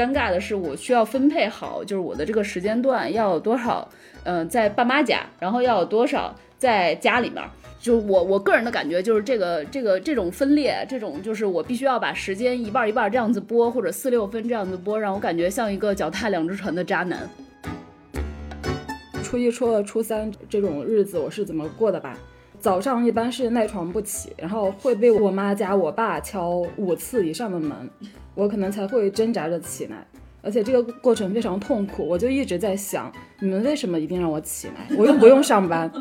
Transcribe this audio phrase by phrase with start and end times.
[0.00, 3.86] 尴尬的是，我需要分配好，就是我的这个时间段要有多少，
[4.24, 7.44] 嗯，在爸妈家，然后要有多少在家里面。
[7.78, 17.28] 就我我个人的感觉，就是这个这个这种分裂，这种就是我必须要把时间一半一半这样子拨，或者四六分这样子拨，让我感觉像一个脚踏两只船的渣男。
[19.22, 22.16] 初一、初二、初三这种日子我是怎么过的吧？
[22.58, 27.88] 早上一般是赖床不起，然后会被我妈加我爸敲五次以上的门，
[28.40, 30.06] 我可能才会挣扎着起来。
[30.42, 34.88] 而且这个过程非常痛苦，我就一直在想，你们为什么一定让我起来？
[34.96, 35.92] 我又不用上班。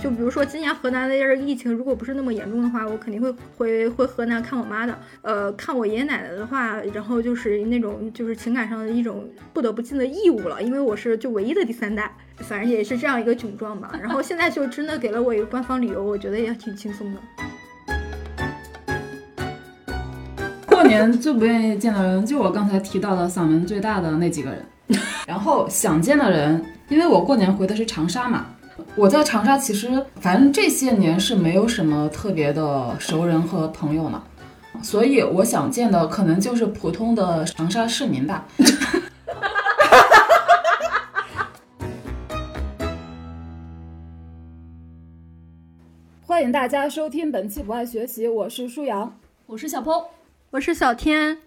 [0.00, 4.96] 就比如说今年河南的这疫情，如果不是那么严重的话，我肯定会回回河南看我妈的。
[5.22, 13.90] 呃，看我爷爷奶奶的话，然后就是那种就是情感上的一种不得不尽的义务了，因为我是就唯一的第三代，反正也是这样一个窘状吧。
[14.00, 17.20] 然后现在就真的给了我一个官方理由，我觉得也挺轻松的。
[20.86, 24.64] 年最不愿意见的人，就我刚才提到的嗓门最大的那几个人。
[25.26, 28.46] 然后想见的人，因为我过年回的是长沙嘛。
[28.96, 34.22] 我在长沙，其实反正这些年是没有什么特别的熟人和朋友呢，
[34.82, 38.44] 所以我想见的可能就是普通的长沙市民吧。
[46.26, 50.10] 欢迎大家收听本期不爱学习，我是舒阳，我是小坡，
[50.54, 51.38] 我是小天。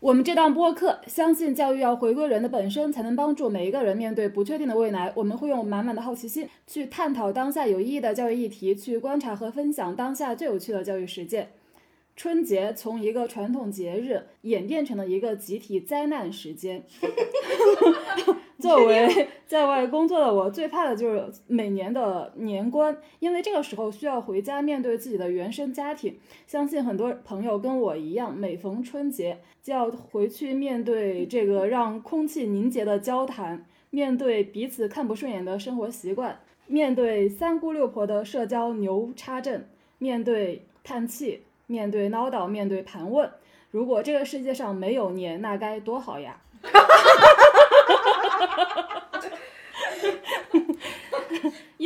[0.00, 5.12] 我们这档播客相信教育要回归人的本身，才能帮助每一个人面对不确定的未来。
[5.14, 11.50] 我们会用满满的好奇心去探讨当下有意义的教育议题，去观察和分享当下最有趣的教育实践。
[12.16, 16.82] 春节从一个传统节日演变成了一个集体灾难时间。
[18.66, 26.18] 作为在外工作的我，最怕的就是每年的年关，因为这个时候需要回家面对自己的原生家庭。
[26.46, 39.64] 相信很多朋友跟我一样，每逢春节就要回去面对这个让空气凝结的交谈，面对彼此看不顺眼的生活习惯，面对三姑六婆的社交牛叉症，
[39.98, 41.42] 面对叹气。
[41.68, 43.28] 面对唠叨，面对盘问，
[43.72, 46.40] 如果这个世界上没有年，那该多好呀！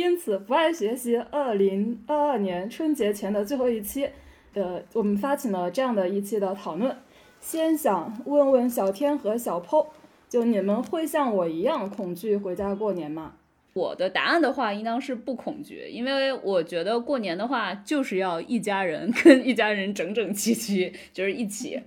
[0.01, 1.15] 因此，不爱学习。
[1.29, 4.09] 二零二二年春节前的最后一期，
[4.55, 6.97] 呃，我们发起了这样的一期的讨论。
[7.39, 9.85] 先想问问小天和小 PO，
[10.27, 13.33] 就你们会像我一样恐惧回家过年吗？
[13.73, 21.79] 我的答案的话，应当是不恐惧，因为我觉得过年的话，就是要一家人 跟一家人整整齐齐，就是一起。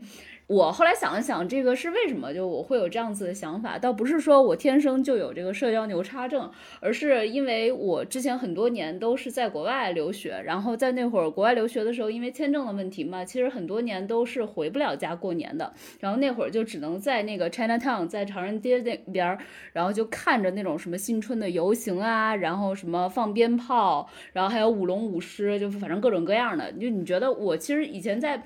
[0.46, 2.32] 我后来想了想，这个是为什么？
[2.34, 6.50] 就我会有这样子的想法，倒不是说我天生就有这个社交牛叉症，
[6.80, 15.72] 而是因为我之前很多年都是在国外留学，然后在那会儿国外留学的时候，因为签证的问题嘛，其实很多年都是回不了家过年的。
[15.98, 19.38] 然后那会儿就只能在那个 Chinatown，在长人街那边儿，
[19.72, 26.70] 然后就看着那种什么新春的游行啊，然后什么放鞭炮，然后还有舞龙舞狮，就反正各种各样的。
[26.72, 28.42] 就你觉得我其实以前在。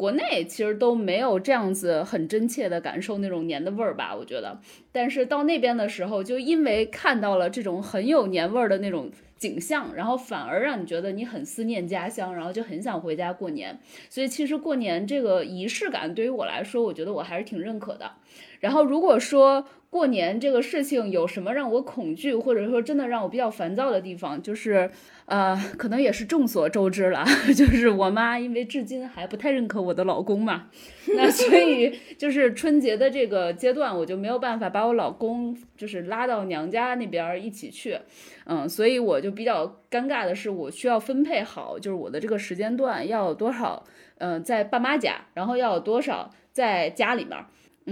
[0.00, 4.58] 国内其实都没有这样子很真切的感受那种年的味儿吧，我觉得。
[4.90, 13.78] 但是到那边的时候，就因为看到了这种很有年味儿的那种景象，然后反而让你觉得你很思念家乡，然后就很想回家过年。
[14.08, 18.10] 所以其实过年这个仪式感对于我来说，我觉得我还是挺认可的。
[18.60, 24.88] 然后如果说，过年这个事情有什么让我恐惧，或者说真的让我比较烦躁的地方，就是，
[25.26, 27.24] 呃，可能也是众所周知了，
[27.56, 30.68] 就是我妈因为至今还不太认可我的老公嘛，
[31.16, 37.98] 那所以 就是春节的这个阶段，我就没有办法把我老公就是拉到娘家那边一起去，
[38.44, 43.84] 嗯，所以我就比较尴尬的是，我需要分配好，就是我的这个时间段要有多少，
[44.18, 47.36] 嗯，在爸妈家，然后要有多少在家里面。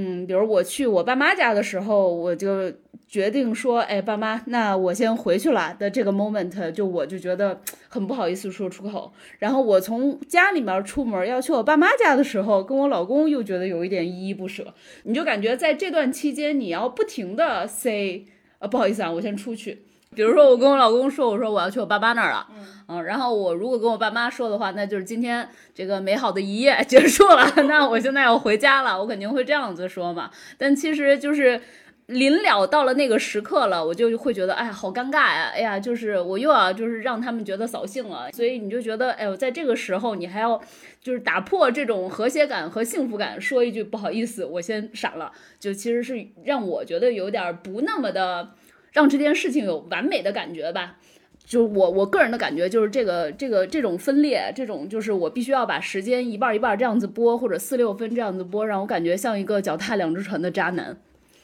[0.01, 2.73] 嗯，比如我去我爸妈家的时候，我就
[3.09, 7.61] 决定说，哎，爸妈，那我先回去了的这个 moment，就我就觉得
[7.91, 9.13] 很不好意思说出口。
[9.41, 14.73] 然后我从家里面出门要去我爸妈家的时候，跟我老公又觉得有一点依依不舍。
[15.03, 18.25] 你就感觉在这段期间，你要不停的 say，
[18.61, 19.83] 呃，不好意思啊，我先出去。
[20.19, 22.45] 比如说，我跟我老公说，我说我要去我爸妈那儿了，
[22.89, 30.29] 嗯，然后我如果跟我爸妈说的话，那就是今天这个美好的一夜 结束了， 那我现在要回家了，我肯定会这样子说嘛。
[30.57, 31.61] 但其实就是
[32.07, 40.61] 临了到了那个时刻了，我就会觉得，哎，好尴尬呀，哎呀，就是我又要就是让他们觉得扫兴了，所以你就觉得，哎呦，在这个时候你还要
[41.01, 45.31] 就是打破这种和谐感和幸福感，说一句不好意思，我先闪了，
[45.61, 48.49] 就其实是让我觉得有点不那么的。
[48.93, 50.97] 让这件事情有完美的感觉吧，
[51.45, 60.97] 就我我个人的感觉就是这个这个这种分裂，这种就是我必须要把时间一半一半这样子播，或者四六分这样子播，让我感觉像一个脚踏两只船的渣男。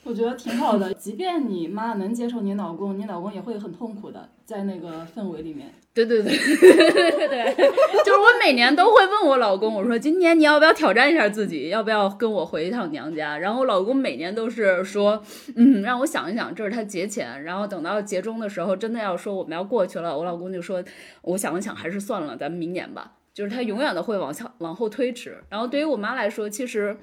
[0.02, 5.70] 我觉得挺好的，即便你妈能接受你老公，你老公也会很痛苦的，在那个氛围里面。
[5.94, 7.54] 对对对对对对，
[8.04, 13.38] 就是我每年都会问我老公，我说今年你要不要挑战一下自己，要不要跟我回一趟娘家？
[13.38, 15.22] 然后我老公每年都是说，
[15.54, 20.82] 嗯，让我想一想，这是他节前，然后等到节中的时候，真的要说我们要过去了，我老公就说，
[21.22, 23.12] 我想了想，还是算了，咱们明年吧。
[23.32, 25.38] 就是他永远的会往下往后推迟。
[25.48, 26.96] 然后对于我妈来说，其实。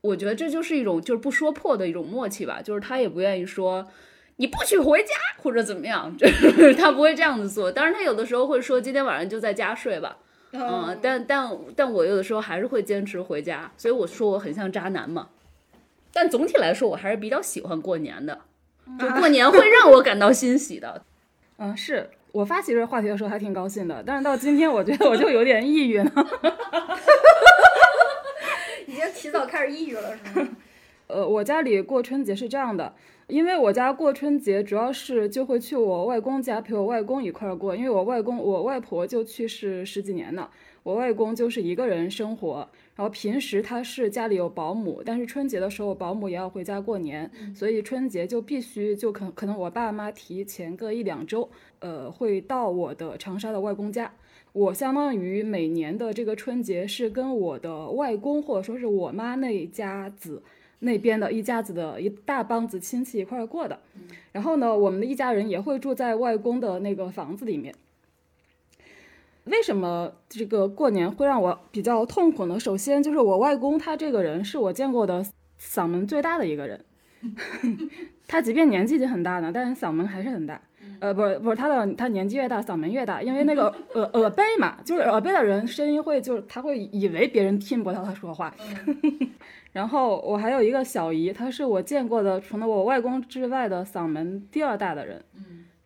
[0.00, 3.86] 我觉得这就是一种就是不说破的一种默契吧，就是她也不愿意说
[4.36, 7.70] 你不许回家或者怎么样，就是他不会这样子做。
[7.70, 10.16] 当然，他有的时候会说今天晚上就在家睡吧，
[10.52, 15.28] 嗯，但但但我有的时候还是会坚持回家，所以我说我很像渣男嘛。
[16.12, 18.40] 但总体来说，我还是比较喜欢过年的，
[18.98, 21.02] 就过年会让我感到欣喜的。
[21.58, 26.12] 嗯，是我发起这个话题的时候还挺高兴的，但是到今天我觉得我就有点抑郁了。
[28.86, 30.48] 已经提早开始抑郁了，是吗？
[31.06, 32.94] 呃，我家里过春节是这样的，
[33.28, 40.50] 因为我家过春节主要是就会去我外公家陪我外公一块儿过，因为我外公我外婆就去世十几年了，
[40.82, 51.48] 我外公就是一个人生活，然后平时他是家里有保姆，但是春节的时候保姆也要回家过年，所以春节就必须就可可能我爸妈提前个一两周，
[51.78, 54.12] 呃，会到我的长沙的外公家。
[54.52, 60.44] 我相当于每年的这个春节是跟我的外公或者说是我妈那一家子
[60.80, 63.78] 那边的一家子的一大帮子亲戚一块儿过的。
[64.32, 67.74] 然后呢，我们的一家人也会住在外公的那个房子里面。
[69.44, 72.58] 为什么这个过年会让我比较痛苦呢？
[72.58, 75.24] 首先就是我外公他这个人是我见过的
[75.60, 76.84] 嗓门最大的一个人，
[78.26, 80.60] 他即便年纪已经很大了，但是嗓门还是很大。
[81.00, 88.54] 呃，不是不是，他的他年纪越大，嗓门越大，因为那个 耳耳背嘛，就是耳背的人声音会，就是他会以为别人听不到他说话。
[89.72, 95.22] 然后我还有一个小姨，她是我见过的除了我外公之外的嗓门第二大的人。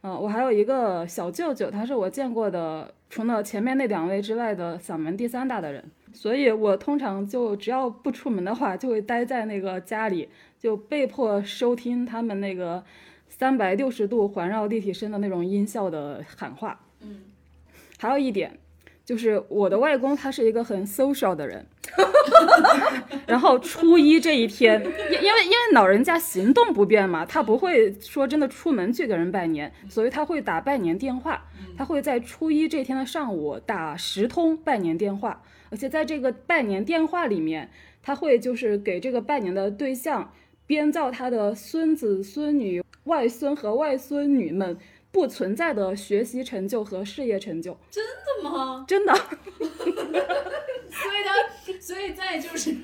[0.02, 5.82] 嗯，我还有一个小舅舅，他是我见过的除了前面那两位之外的嗓门第三大的人。
[6.12, 10.28] 所以我通常就只要不出门的话，就会待在那个家里，
[10.58, 12.84] 就被迫收听他们那个。
[13.28, 17.22] 三百六十度环绕立体声的那种音效的喊话，嗯，
[17.98, 18.58] 还有一点
[19.04, 21.64] 就是我的外公他是一个很 social 的人，
[23.26, 31.46] 然后初一这一天，因因为因为老人家行动不便嘛，他不会说真的出门去给人拜年，所以他会打拜年电话，
[31.76, 37.70] 他会在初一这天的上午打十通拜年电话，而且在这个拜年电话里面，
[38.02, 40.32] 他会就是给这个拜年的对象
[40.66, 42.82] 编造他的孙子孙女。
[43.08, 44.78] 外孙和外孙女们
[45.10, 48.84] 不存在的学习成就和事业成就，真的吗？
[48.87, 49.12] 真的。
[50.90, 51.32] 所以他，
[51.81, 52.75] 所以在就是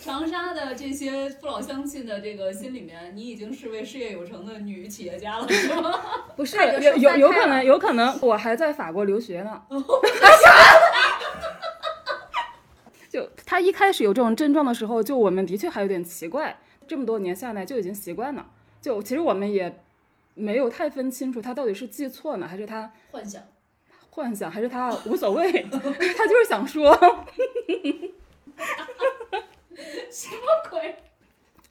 [0.00, 5.92] 长沙的这些父老乡亲的这个心里面，你已经是位事业有成的女企业家了，是吗？
[6.36, 9.62] 不是，有有有可能，有可能我还在法国留学呢。
[13.08, 16.58] 就他一开始有这种症状的时候，就我们的确还有点奇怪，
[16.88, 18.44] 这么多年下来就已经习惯了。
[18.84, 19.80] 就其实我们也
[20.34, 23.42] 没有太分清楚他到底是记错呢，还是他幻想，
[24.10, 26.94] 幻想，还是他无所谓， 他就是想说，
[30.10, 30.94] 什么鬼？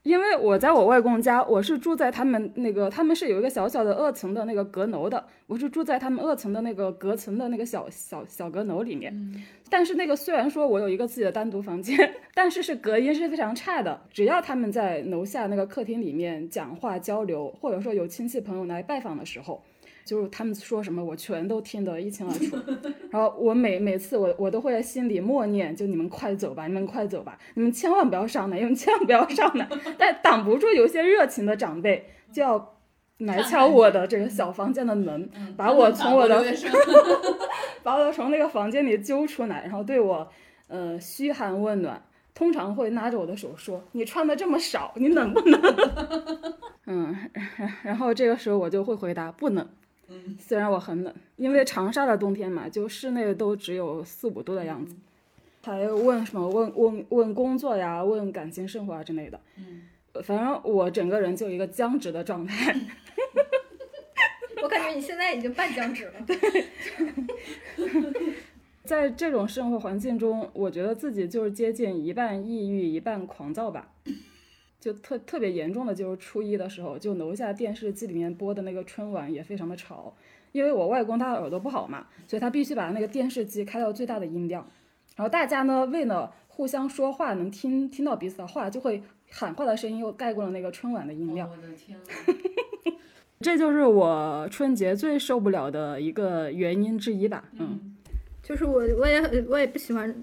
[0.03, 9.13] 因为我在我外公家，我是住在他们那个，他们是有一个小小的二层的那个阁楼的，我是住在他们二层的那个隔层的那个小小小阁楼里面。
[9.69, 14.01] 但是那个虽然说我有一个自己的单独房间， 但是是隔音是非常差的。
[14.11, 19.63] 只要他们在楼下那个客厅里面讲话交流，或者说有亲戚朋友来拜访的时候。
[20.05, 22.57] 就是他们说什么，我全都听得一清二楚。
[23.13, 29.69] 然后我每每次我我都会在心里默念，就你们快走吧，你们快走吧，你们千万不要上来，你们千万不要上来。
[29.99, 32.73] 但挡不住有些热情的长辈就要
[33.19, 36.43] 来敲我的这个小房间的门，把我从我的
[37.83, 40.27] 把我从那个房间里揪出来，然后对我
[40.67, 42.01] 呃嘘寒问暖，
[42.33, 45.61] 通常会拉着我的手说：“你穿的这么少，你冷不冷？”
[46.87, 47.15] 嗯，
[47.83, 49.69] 然后这个时候我就会回答：“不冷。”
[50.39, 54.95] 虽然我很冷，因为长沙的冬天嘛，就室内都只有四五度的样子。
[55.63, 56.47] 还问什么？
[56.49, 59.39] 问问问工作呀，问感情生活啊之类的。
[59.57, 59.83] 嗯，
[60.23, 62.75] 反正我整个人就一个僵直的状态。
[64.61, 66.13] 我感觉你现在已经半僵直了。
[66.27, 66.37] 对。
[68.83, 73.89] 在这种生活环境中，我觉得自己就是接近一半抑郁一半狂躁吧。
[74.83, 80.13] 就特特别严重的就是初一的时候，就楼下电视机里面播的那个春晚也非常的吵，
[80.51, 84.67] 因为我外公他耳朵不好嘛，所以他必须把那个电视机开到最大的音量，
[85.15, 91.49] 然后大家呢为了互相说话能听听到彼此的话，就会喊话的声音又盖过了那个春晚的音量。
[91.49, 91.97] 我的天
[93.39, 97.45] 这就是我春节最受不了的一个原因之一吧。
[97.57, 97.95] 嗯，
[98.41, 100.13] 就是我我也我也不喜欢，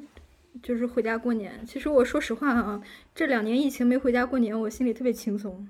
[0.62, 1.52] 就是回家过年。
[1.66, 2.80] 其实我说实话啊，
[3.14, 5.66] 这两年疫情没回家过年，我心里特别轻松，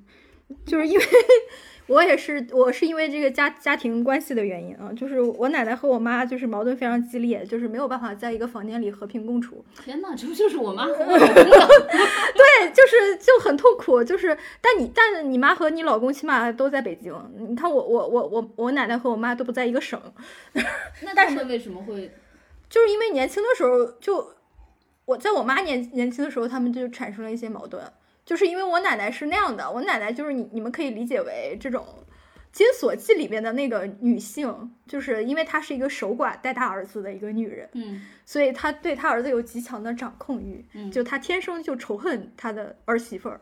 [0.65, 1.05] 就是因为
[1.87, 9.65] 我也是我是因为这个家家庭关系的原因啊，就是我奶奶和我妈就是矛盾非常激烈，就是没有办法在一个房间里和平共处。
[9.83, 11.45] 天哪，这不就是我妈和我 老公的？
[12.33, 20.01] 对，就是就很痛苦，就是但你但是你妈和你老公起码都在北京，你看我我我我我奶奶和我妈都不在一个省，
[21.03, 22.13] 那他们为什么会？
[22.69, 24.33] 就是因为年轻的时候就
[25.11, 27.83] 我在我妈年年轻的时候，他们就产生了一些矛盾，
[28.25, 31.85] 就是因为我奶奶是那样的，我奶奶就是你你们可以理解为这种。
[32.59, 43.41] 《金锁记》里面的那个女性，就是因为她是一个守寡带大儿子的一个女人，嗯所以她对她儿子有极强的掌控欲，嗯就她天生就仇恨她的儿媳妇儿。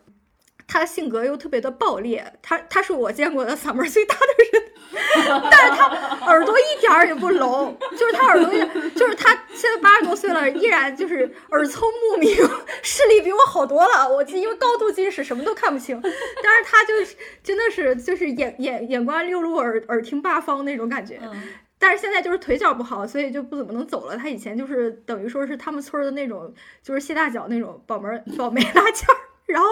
[0.68, 5.87] 她的性格又特别的暴烈，他他是我见过的嗓门最大的人， 但是他
[6.26, 8.52] 耳朵一点儿也不聋，就是他耳朵，
[8.94, 12.37] 就是他现在八十多岁了，依然就是耳聪目明，
[12.82, 14.06] 视力比我好多了。
[14.06, 21.18] 我因为高度近视，什么都看不清，但是他就是真的是就是眼眼眼观六路，耳耳听八方那种感觉。
[21.22, 21.42] 嗯
[21.80, 24.16] 但是现在就是腿脚不好，所以就不怎么能走了。
[24.16, 29.16] 他以前就是等于说是他们村的那种，就是谢大脚那种保门儿保媒拉件儿，
[29.49, 29.67] 然后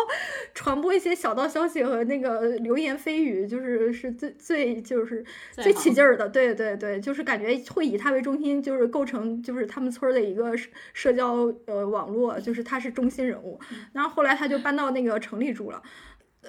[0.55, 6.29] 传播一些小道消息和那个流言蜚语，就是是最最就是最起劲儿的。
[6.29, 13.61] 对对对，就是感觉会以他为中心，就是构成就是他们村儿的一个社社交呃网络，就是他是中心人物。
[13.93, 15.83] 然后后来他就搬到那个城里住了。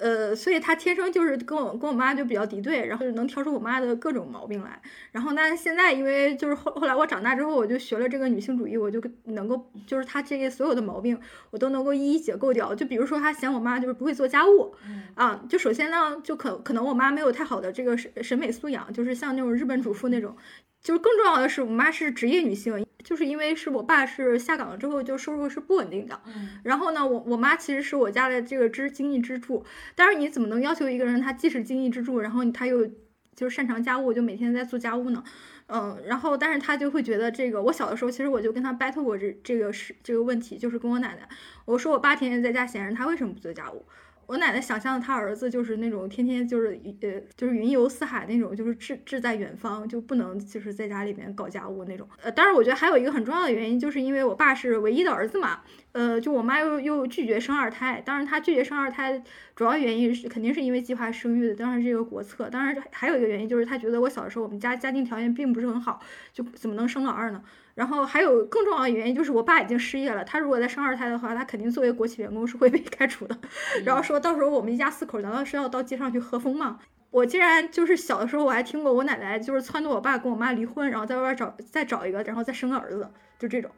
[0.00, 4.80] 呃，所以他天生就是跟我跟我妈就比较敌对，然后就能挑出我妈的各种毛病来。
[5.12, 11.18] 然后那现在因为就是后后来我长大之后，我就学了这个女性主义，我就能够就是她这些所有的毛病，
[11.50, 12.74] 我都能够一一解构掉。
[12.74, 14.74] 就比如说她嫌我妈就是不会做家务，
[15.14, 20.36] 啊，就首先呢，就可可能我妈没有太好的这个审审美素养，就是像那种日本主妇那种。
[20.82, 26.20] 就是更重要的是，我妈是职业女性，就是因为是我爸是下岗了之后，就收入是不稳定的。
[26.26, 32.86] 嗯然后呢，我我妈其实是我家的这个支经济支柱，但是你怎么能要求一个人他既是经济支柱，然后他又
[33.34, 35.22] 就是擅长家务，就每天在做家务呢？
[35.66, 41.28] 嗯，然后但是他就会觉得这个，我小的时候其实我就跟他 battle 过这这个是这个问题，就是跟我奶奶，
[41.66, 43.84] 我说我爸天天在家闲着，他为什么不做家务？
[44.28, 52.06] 我奶奶想象的他儿子就是那种天天就是呃就是云游四海那种，就是志志在远方，就不能就是在家里面搞家务那种。
[52.22, 59.22] 呃，当然我觉得还有一个很重要的原因，就是因为我爸是唯一的儿子嘛，呃，就我妈又又拒绝生二胎，当然她拒绝生二胎
[59.56, 66.02] 主要原因是肯定是因为计划生育的，当然是这个国策，当然还有一个原因就是她觉得我小的时候我们家家庭条件并不是很好，
[66.34, 67.42] 就怎么能生老二呢？
[67.78, 73.38] 然后还有更重要的原因就是我爸已经失业了，他如果再生二胎的话，他肯定作为国企员工是会被开除的。
[73.84, 76.80] 然后说到时候我们一家四口难道是要到街上去喝风吗？
[77.10, 83.08] 我竟然就是小的时候我还听过我奶奶就是撺掇我爸跟我妈离婚，然后在外边找再找一个，然后再生个儿子，
[83.38, 83.70] 就这种，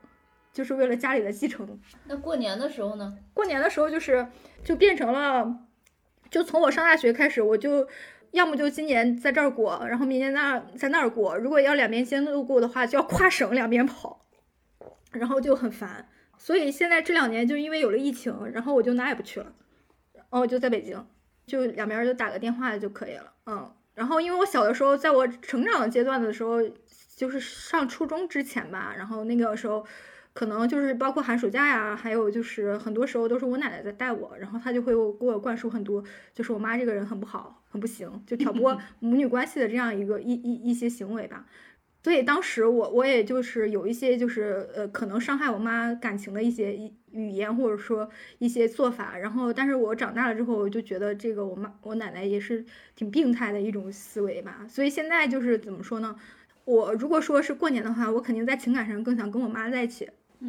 [0.51, 1.79] 就是为了家里的继承。
[2.07, 3.15] 那过年的时候呢？
[3.35, 4.27] 过年的时候就是
[4.65, 5.59] 就变成了，
[6.31, 7.87] 就从我上大学开始，我就
[8.33, 11.37] 要么就今年在这儿过，然后明年那儿在那儿过。
[11.37, 14.21] 如果要两边兼顾过的话，就要跨省两边跑，
[15.13, 16.09] 然后就很烦。
[16.39, 19.53] 所以现在这两年就因为有了疫情，然后我就哪也不去了，
[20.31, 21.07] 哦就在北京，
[21.47, 23.33] 就两边就打个电话就可以了。
[23.47, 26.61] 嗯，然后因为我小的时候，在我成长阶段的时候，
[27.17, 29.87] 就是上初中之前吧，然后那个时候。
[30.33, 41.47] 可能就是包括寒暑假呀，还有就是很多时候都是我奶奶在带我，然后她就会给我灌输很多，就是我妈这个人很不好，很不行，就挑拨 母女关系的这样一个一一一些行为吧。
[42.03, 48.09] 所以当时我我也就是有一些就是呃可能伤害我妈感情的一些一语言或者说
[48.39, 52.65] 一些做法，然后但是我长大了之后我就觉得这个我妈我奶奶也是
[52.97, 54.65] 挺病态的一种思维吧。
[54.67, 56.17] 所以现在就是怎么说呢？
[56.65, 60.09] 我如果说是过年的话，我肯定在情感上更想跟我妈在一起。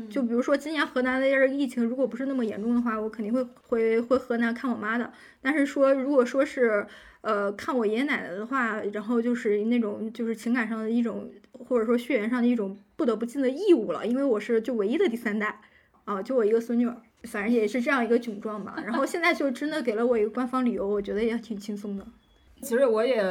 [0.09, 5.11] 就比如说今年河南的这个疫情，如果不是那么严重的话，我肯定会回回河南看我妈的。
[5.41, 6.85] 但是说如果说是
[7.21, 15.59] 呃看我爷爷奶奶的话，然后就是那种就是情感上的一种，或者说血缘上的一种不得不尽的义务了，因为我是就唯一的第三代
[16.05, 18.75] 啊，就我一个孙女儿，反正也是这样一个窘状吧。
[18.83, 22.05] 然后现在就真的给了我一个官方理由，我觉得也挺轻松的。
[22.61, 23.23] 其实我也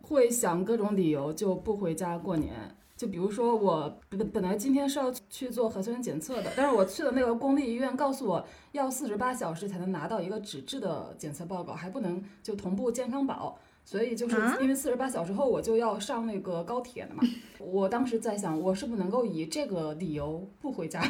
[0.00, 2.52] 会想各种理由就不回家过年，
[2.98, 17.22] 就比如说我本本来今天是要去做核酸检测的，但是我去的那个公立医院告诉我要四十八小时才能拿到一个纸质的检测报告，还不能就同步健康宝，所以就是啊因为四十八小时后我就要上那个高铁了嘛。
[17.60, 21.00] 我当时在想，我是不是能够以这个理由不回家？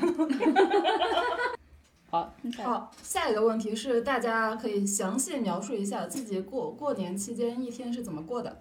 [2.11, 8.59] 好，好，下一个问题是，大家可以详细描述一下自己过过年期间一天是怎么过的。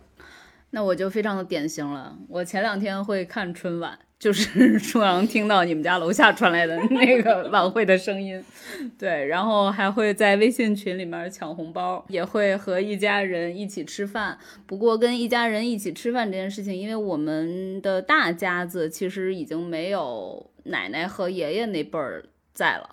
[0.78, 2.16] 那我就非常的典型了。
[2.30, 4.46] 我前两天会看春晚，就是
[4.80, 8.46] 经常听到你们家楼下传来的那个晚会的声音，
[8.96, 14.38] 对，然后还会在微信群里面抢红包，也会和一家人一起吃饭。
[14.68, 22.88] 不过跟一家人一起吃饭这件事情，因为我们的大家子其实已经没有奶奶和爷爷那辈儿在了，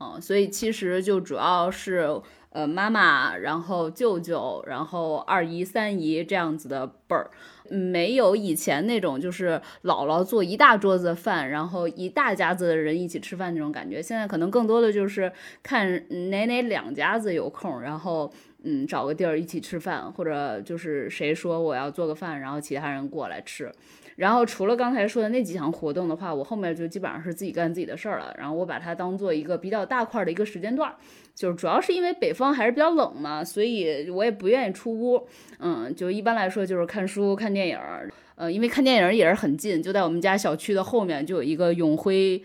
[0.00, 2.20] 嗯，所以其实就主要是。
[2.52, 7.30] 呃，妈妈，然后舅舅，然后二姨、三姨这样子的辈儿，
[7.70, 14.02] 没有以前那种就是姥姥做一大桌子饭，然后一大家子的人一起吃饭那种感觉。
[14.02, 15.32] 现在可能更多的就是
[15.62, 15.90] 看
[16.30, 18.30] 哪哪两家子有空，然后
[18.64, 23.72] 嗯找个地儿一起吃饭，或者就是谁说我要做个饭，然后其他人过来吃。
[24.16, 28.34] 然后除了刚才说的那几项活动的话，我后面就基本上是自己干自己的事儿了。
[28.38, 30.94] 然后我把它当做一个比较大块的一个时间段，
[31.34, 35.26] 就是主要是因为北方还是比较冷嘛，所以我也不愿意出屋。
[35.58, 38.10] 嗯，就一般来说就是看书、看电影儿。
[38.34, 42.42] 呃，因为看电影也是很近，就在我们家小区的后面就有一个永辉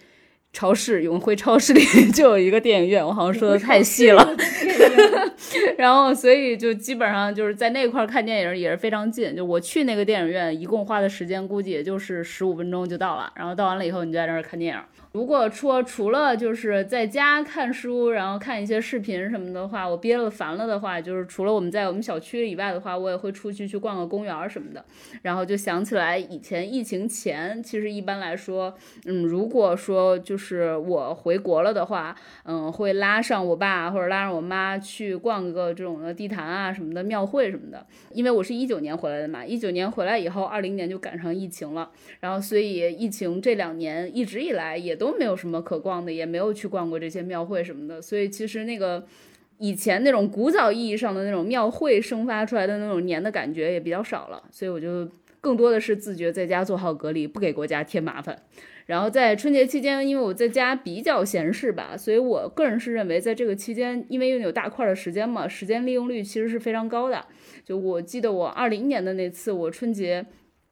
[0.54, 3.06] 超市，永辉超市里 就有一个电影院。
[3.06, 4.36] 我好像说的太细了。
[5.78, 9.36] 然后，所以就基本上就是在那块儿看电影也是非常近。
[9.36, 13.32] 就我去那个电影院，一共花的时间估计也就是十五分钟就到了。
[13.36, 14.82] 然后到完了以后，你就在那儿看电影。
[15.18, 24.86] 如果说除了就是在家看书，然后看一些视频什么的话，我憋了烦了的话，就是除了我们在我们小区以外的话，我也会出去去逛个公园什么的。
[25.24, 28.72] 然后就想起来以前疫情前，其实一般来说，
[29.06, 37.84] 嗯，如果说就是我回国了的话，嗯，会拉上我爸或者拉上我妈去逛个这种的地坛啊什么的庙会什么的。
[38.12, 49.06] 因为我是一九年回来的嘛，一九年回来以后，二零年就赶上疫情了，然后所以疫情这两年一直以来也都都没有什么可逛的，也没有去逛过这些庙会什么的，所以其实那个。
[49.60, 55.10] 以前那种古早意义上的那种庙会生发出来的那种年的感觉也比较少了，所以我就
[55.42, 58.38] 更多的是自觉在家做好隔离，不给国家添麻烦。
[58.86, 67.26] 然后在春节期间，因为我在家比较闲适吧，所以我个人是认为在这个期间，因为有大块的时间嘛，时间利用率其实是非常高的。
[67.66, 70.24] 就我记得我二零年的那次，我春节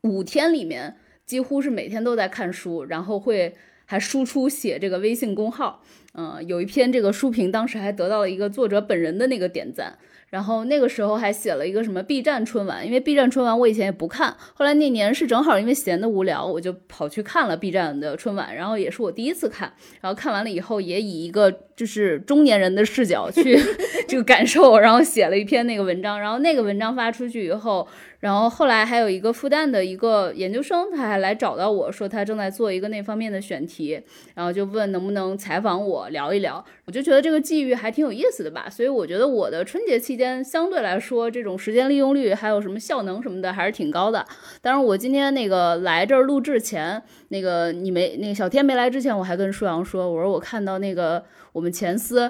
[0.03, 0.95] 五天里面
[1.25, 5.81] 几乎是每天都在看书，然后会还输出写这个微信公号。
[6.13, 9.97] 嗯，有一篇这个书评，当时还得到了一个作者本人的那个点赞。
[10.29, 23.57] 然后那个时候还写了一个什么 B 站春晚，因为 B 站春晚我以前也不看，后来那年是正好因为闲的无聊，我就跑去看了 B 站的春晚，然后也是我第一次看，然后看完了以后也以一个就是中年人的视角去
[24.07, 27.87] 这个感受，然后写了一篇那个文章，然后那个文章发出去以后。
[28.21, 34.01] 然后后来还有一个复旦的一个研究生，他还来找到我说他正在做一个那方面的选题，
[34.33, 36.63] 然后就问能不能采访我聊一聊。
[36.85, 44.25] 我就觉得这个际遇还挺有意思的吧，所以我觉得我的春节期间相对来说这种时间利用率还有什么效能什么的还是挺高的。
[44.59, 51.23] 当然我今天那个来这儿录制前，那个你没那个小天没来之前，我还跟舒阳说，我说我看到那个
[51.55, 52.29] 我们前司。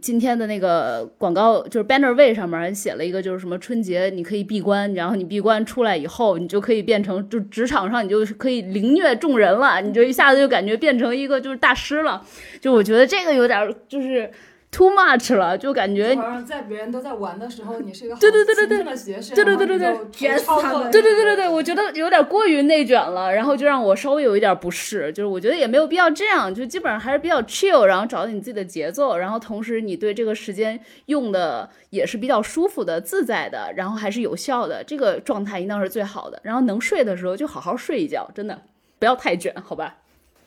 [0.00, 12.22] 今天的那个广告就是 banner 位上面写了一个，就是什么春节你可以闭关，然后你闭关出来以后，你就可以变成就职场上你就可以凌虐众人了，你就一下子就感觉变成一个就是大师了。
[12.60, 14.30] 就我觉得这个有点就是。
[14.70, 36.40] Too much 了，就感觉好像在别人都在玩的时候，你是一个对对对对对对的学生，对对对对对卷死他们，对对对对对，我觉得有点过于内卷了，然后就让我稍微有一点不适，就是我觉得也没有必要这样，就基本上还是比较 chill，然后找到你自己的节奏，然后同时你对这个时间用的也是比较舒服的、自在的，然后还是有效的，这个状态应当是最好的。
[36.44, 38.62] 然后能睡的时候就好好睡一觉，真的
[38.98, 39.96] 不要太卷，好吧？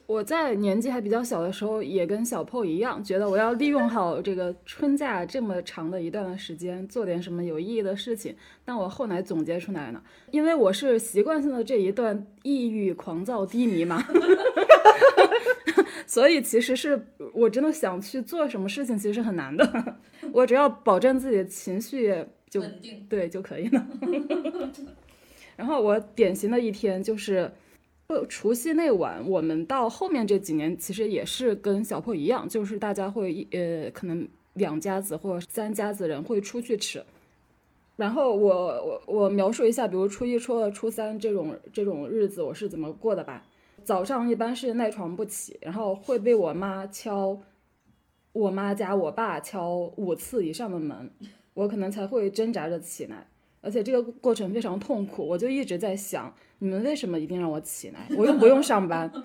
[0.06, 8.36] 我在年纪还比较小的时候，也跟小 PO 一样，觉得我要利用好这个春假这么长的一段的时间，做点什么有意义的事情。
[8.66, 14.06] 但我后来总结出来呢，因为我是习惯性的这一段抑郁、狂躁、低迷嘛，
[16.06, 17.02] 所以其实是
[17.34, 19.96] 我真的想去做什么事情，其实是很难的。
[20.34, 22.14] 我只要保证自己的情绪
[22.50, 23.88] 就稳定，对就可以了。
[25.56, 27.50] 然后我典型的一天就是。
[28.28, 37.04] 除夕那晚，我们到后面这几年，其实也是跟小破一样，就是大家会呃，可能两家子或者三家子人会出去吃。
[37.96, 43.46] 然后我我我描述一下，比如初一、初二、初三这种这种日子我是怎么过的吧。
[43.84, 47.38] 早上一般是赖床不起，然后会被我妈敲，
[48.32, 51.12] 我妈加我爸敲五次以上的门，
[51.54, 53.28] 我可能才会挣扎着起来。
[53.64, 58.08] 而且这个过程非常痛苦，我就一直在想，你们为什么一定让我起来？
[58.18, 59.10] 我又不用上班。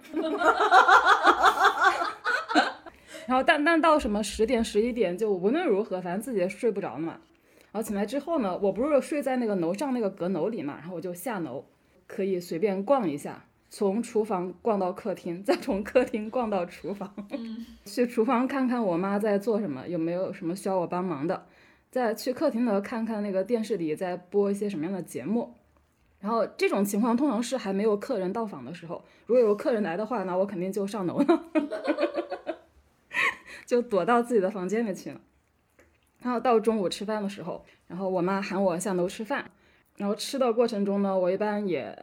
[3.27, 7.19] 然后，但但到什么十点、十一点，就无论如何，反正自己也睡不着嘛。
[7.71, 11.65] 然后起来之后呢，我不是睡在那个楼上那个阁楼里嘛，然后我就下楼，
[12.07, 17.13] 可以随便逛一下，从厨房逛到客厅，再从客厅逛到厨房，
[17.85, 21.45] 去厨房看看我妈在做什么，有没有什么需要我帮忙的。
[21.91, 25.55] 再去客厅呢，看看那个电视里在播一些什么样的节目，
[26.21, 29.03] 然后这种情况通常是还没有客人到访的时候。
[29.27, 31.45] 如果有客人来的话，那我肯定就上楼了，
[33.67, 35.21] 就躲到自己的房间里去了。
[36.21, 39.51] 然后到中午吃饭的时候，然后我妈喊我下楼吃饭，
[39.97, 41.97] 然后吃的过程中呢，我一般也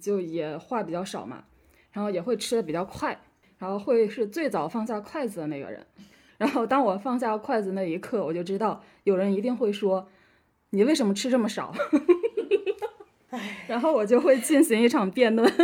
[0.00, 1.44] 就也话比较少嘛，
[1.92, 3.18] 然后也会吃的比较快，
[3.58, 5.84] 然后会是最早放下筷子的那个人。
[6.38, 10.08] 然后当我放下筷子那一刻，我就知道有人一定会说
[10.70, 11.74] ：“你为什么吃这么少？”
[13.66, 15.50] 然后我就会进行一场辩论。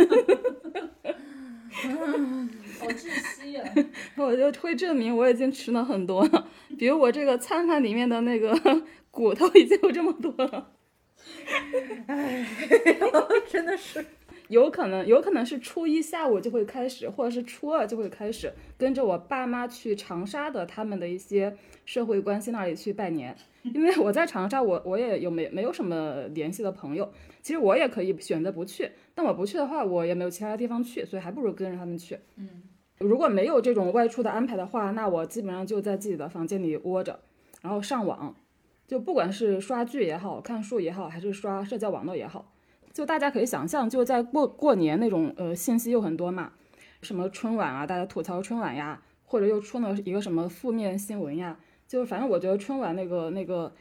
[2.79, 3.63] 好窒息呀！
[4.17, 8.53] 我就会证明我已经吃了很多了，比如我这个餐盘里面的那个
[9.09, 10.71] 骨头已经有这么多了。
[12.07, 12.45] 哎，
[13.47, 14.05] 真的是。
[14.49, 23.35] 有可能，有可能是初一下午就会开始，或者是初二就会开始，跟着我爸妈去长沙的他们的一些社会关系那里去拜年。
[23.73, 27.09] 因为我在长沙，我我也有没没有什么联系的朋友，
[27.41, 32.19] 其实我也可以选择不去，但我不去的话，我也没有其他地方去，所以还不如跟着他们去。
[32.35, 32.63] 嗯，
[32.99, 37.21] 如果没有这种外出的安排的话，那我基本上就在自己的房间里窝着，
[37.61, 38.35] 然后上网，
[38.85, 42.52] 就不管是刷剧也好看书也好，还是刷社交网络也好。
[42.93, 46.53] 就大家可以想象，就在过过年那种呃信息又很多嘛，
[47.01, 53.73] 什么春晚啊，大家吐槽春晚呀，或者又出了一个什么负面新闻呀，就是反正我觉得春晚那个那个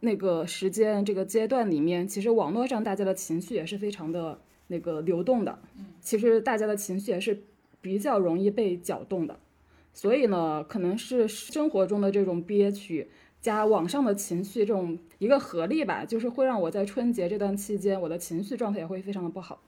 [0.00, 5.58] 那个时间这个阶段里面，其实网络上大家的情绪也是非常的那个流动的，
[6.02, 7.42] 其实大家的情绪也是
[7.80, 9.40] 比较容易被搅动的，
[9.94, 13.08] 所以呢，可能是生活中的这种憋屈。
[13.40, 19.62] 加网上的情绪这种一个合力吧，就是会让我在春节这段期间，我的情绪状态也会非常的不好。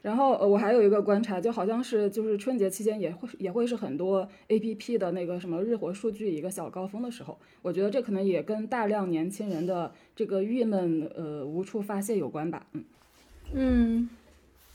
[0.00, 7.36] 然后呃，我还有一个观察，就好像是就是春节期间也会也会是很多 A P P 的那个什么日活数据一个小高峰的时候。
[7.62, 12.66] 我觉得这可能也跟大量年轻人的这个郁闷呃无处发泄有关吧。
[12.72, 12.84] 嗯
[13.52, 14.08] 嗯，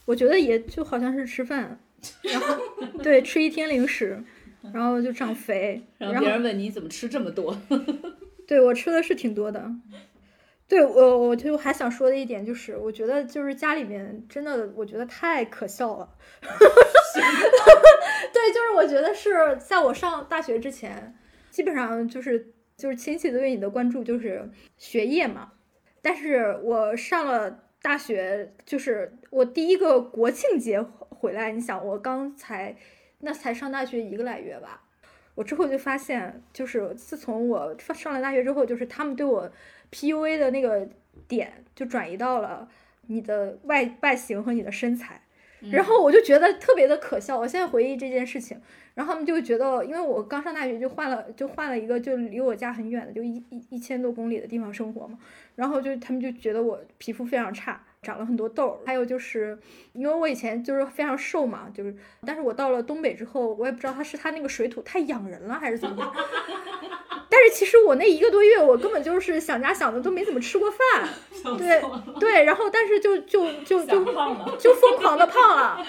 [0.06, 1.80] 我觉得也就好像是吃饭，
[2.22, 2.58] 然后
[3.02, 4.22] 对吃一天零食。
[4.71, 7.58] 然后就长肥， 然后别人问你怎么吃这么多，
[8.47, 9.71] 对我吃的是挺多的。
[10.65, 16.10] 对我，我就还想说的一点就是，我觉得就是家里面真的，我觉得太可笑了。
[18.34, 21.13] 对，就是我觉得是在我上大学之前，
[21.52, 25.52] 基本上就是就是亲戚对你的关注就是学业嘛。
[26.02, 32.78] 但是我上了大学，就是我第一个国庆节回来，你想我刚才。
[33.26, 34.82] 那才上大学一个来月吧，
[35.34, 39.50] 我之后就发现，就是自从我上了大学之后，就是他们对我
[39.92, 40.88] PUA 的那个
[41.28, 42.68] 点就转移到了
[43.08, 45.22] 你的外外形和你的身材，
[45.72, 47.40] 然后我就觉得特别的可笑。
[47.40, 48.62] 我现在回忆这件事情，
[48.94, 55.18] 然后他们就觉得，因为我刚上大学就换了，就换了一个就离我家很远的，就一一一千多公里的地方生活嘛，
[55.56, 57.82] 然后就他们就觉得我皮肤非常差。
[58.04, 59.58] 长了很多痘，还有就是，
[59.94, 66.13] 因为我以前就是非常瘦嘛，就是，但是我到了东北之后，我也不知道他是他那个水土太养人了还是怎么样，
[67.30, 71.82] 但是其实我那一个多月，我根本就是想家想的都没怎么吃过饭，对
[72.20, 74.06] 对，然后但是就就就就
[74.58, 75.86] 就疯狂的胖了，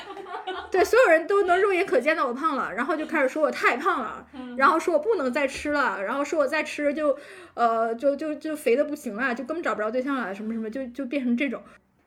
[0.71, 7.17] 对，所有人都能肉眼可见的我胖了，然后就开始说我太胖了，然后说我不能再吃了，然后说我再吃就，
[7.55, 11.63] 呃，就就就肥的不行了，就根本找不着对象了，什么什么，就就变成这种。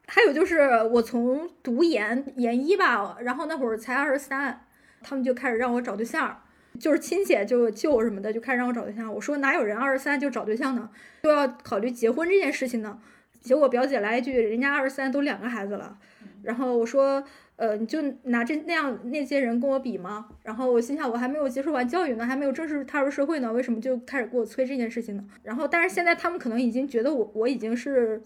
[0.09, 4.61] 还有就是我从读研研一吧，然后那会儿才二十三，
[5.03, 6.41] 他们就开始让我找对象，
[6.79, 9.13] 就是亲戚就舅什么的就开始让我找对象。
[9.13, 10.89] 我说哪有人二十三就找对象呢？
[11.23, 12.97] 就要考虑结婚这件事情呢？
[13.41, 15.97] 结果表姐来一句，人家二十三都两个孩子了。
[16.41, 17.21] 然后我说，
[17.57, 20.29] 呃，你就拿这那样那些人跟我比吗？
[20.43, 25.25] 然后我心想，我还没有接受完教育呢，还没有正式踏入社会呢，为什么就开始给我催这件事情呢？
[25.43, 28.21] 然后但是现在他们可能已经觉得我我已经是。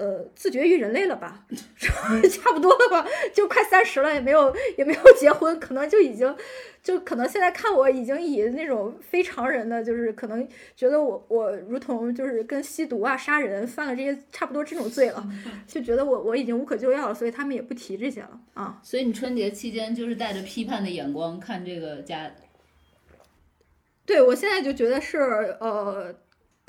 [0.00, 1.44] 呃，自绝于人类了吧，
[1.76, 6.34] 差不多了吧，就快三十了，也没有也没有结婚，可能就已经，
[6.82, 15.22] 就可能现在看我已经以那种非常人的，就是可能觉得我我如同就是跟吸毒啊、杀人犯了这些差不多这种罪了，
[15.68, 18.80] 就觉得我我已经无可救药了，所以他们也不提这些了啊。
[18.82, 22.32] 所以你春节期间就是带着批判的眼光看这个家，
[24.06, 25.18] 对我现在就觉得是
[25.60, 26.14] 呃。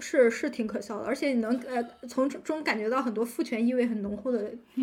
[0.01, 4.51] 是是挺可笑的，而且你能呃从中感觉到很多父权意味很浓厚的。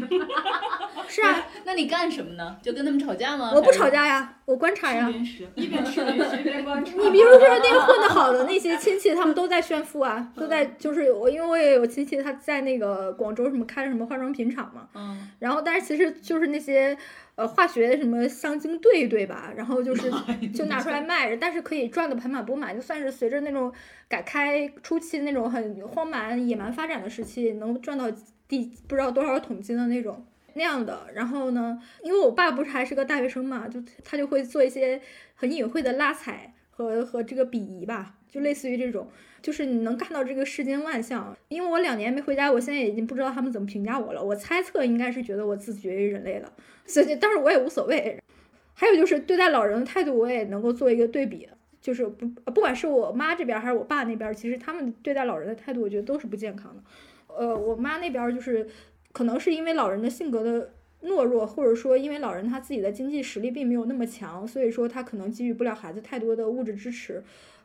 [1.08, 2.56] 是啊，那你干什么呢？
[2.62, 3.50] 就跟他们吵架吗？
[3.54, 5.08] 我不吵架呀，我观察呀。
[5.54, 6.92] 一边吃零食一边观察。
[6.96, 14.88] 你比如说那混的好的那些亲戚，他们都在炫富啊，都在就是我，因为我也有亲戚他在那个广州什么开了什么化妆品厂嘛。
[14.94, 15.28] 嗯。
[15.38, 16.96] 然后，但是其实就是那些。
[17.38, 20.10] 呃，化学什么香精兑一兑吧，然后就是
[20.52, 23.72] 就拿出来卖，但是可以赚的盆满钵满，就算是随着那种
[24.08, 28.10] 改开初期那种很荒蛮野蛮发展的时期，能赚到
[28.48, 30.26] 第不知道多少桶金的那种
[30.58, 31.06] 那样的。
[31.14, 35.00] 然后呢，因为我爸不是还是个大学生嘛，就他就会做一些
[35.34, 39.08] 很隐晦的拉踩和和这个鄙夷吧，就类似于这种。
[39.40, 44.22] 就是你能看到这个世间万象，因为我两年没回家，我现在已经不知道他们怎么评价我了。
[44.22, 46.52] 我猜测应该是觉得我自绝于人类了，
[46.84, 48.18] 所以但是我也无所谓。
[48.74, 51.48] 还有就是对待老人的态度，我也能够做一个对比，
[51.80, 56.82] 就是不不管是我妈这边还是我爸那边，其实他们对待老人的态度，我觉得都是不健康的。
[57.26, 58.68] 呃，我妈那边就是
[59.12, 67.22] 可能是因为老人的性格的懦弱，或者说因为老人他自己的经济实力并没有那么强，所以说他可能给予不了孩子太多的物质支持。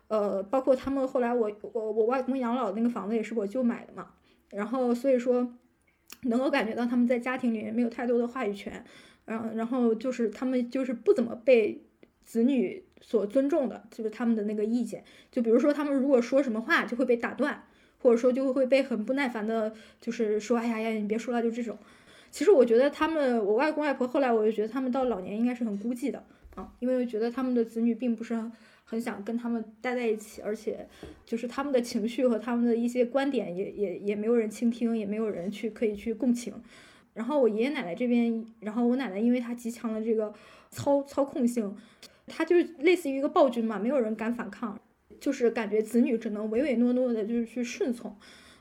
[0.08, 4.10] 呃，包括他们后来，我我我外公养老那个房子也是我舅买的嘛，
[4.50, 5.50] 然后所以说
[6.24, 8.84] 能够感觉到他们在家庭里面没有太多的话语权，
[9.24, 11.82] 然然后就是他们就是不怎么被
[12.22, 15.02] 子女所尊重的，就是他们的那个意见，
[15.32, 17.64] 就比如说他们如果说什么话就会被打断，
[18.04, 21.76] 或者说就会被很不耐烦的，就是说哎呀呀你别说了就这种。
[22.30, 26.22] 其实我觉得他们我外公外婆后来我就觉得他们到老年应该是很孤寂的
[26.54, 28.38] 啊，因为觉得他们的子女并不是。
[28.86, 30.86] 很想跟他们待在一起，而且
[31.24, 36.52] 就是他们的情绪和他们的一些观点也也也没有人倾听，也没有人去可以去共情。
[37.14, 40.32] 然后我爷爷奶奶这边，然后我奶奶因为她极强的这个
[40.70, 41.74] 操操控性，
[42.26, 44.78] 她就是类似于一个暴君嘛，没有人敢反抗，
[45.20, 48.14] 就是感觉子女只能唯唯诺诺的，就是去顺从。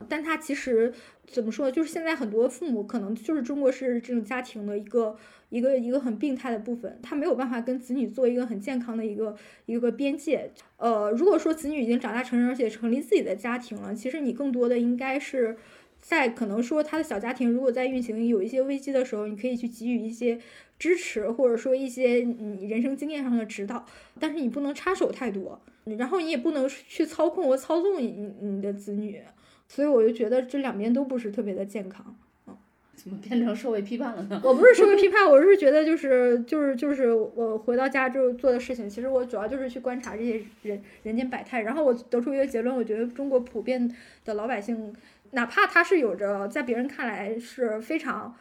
[0.09, 0.93] 但他其实
[1.27, 5.15] 怎么说，就是现在很多父母可能就是中国式这种家庭的一个
[5.49, 10.51] 一个一个很病态的部分，他没有办法跟子女做一个很健康的一个一个边界。
[10.75, 15.55] 呃，如果说子女已经长大成人，而且成立自己的家庭了，其实你更多的应该是
[16.01, 20.37] 在可能说他的小家庭如果在运行有一些危机的时候，你可以去给予一些
[20.77, 23.85] 支持，或者说一些你人生经验上的指导，
[24.19, 29.21] 但是你不能插手太多，然后你也不能去操控和操纵你你的子女。
[29.65, 32.15] 所以我就觉得这两边都不是特别的健康，
[32.45, 32.55] 嗯，
[32.95, 34.39] 怎么变成社会批判了呢？
[34.43, 43.91] 我不是社会批 判，我是觉得就是就是就是我回到家之后做的事情，其实我主要就是去观察这些人人间百态，然后我得出一个结论，我觉得中国普遍
[44.25, 44.93] 的老百姓，
[45.31, 48.35] 哪怕他是有着在别人看来是非常。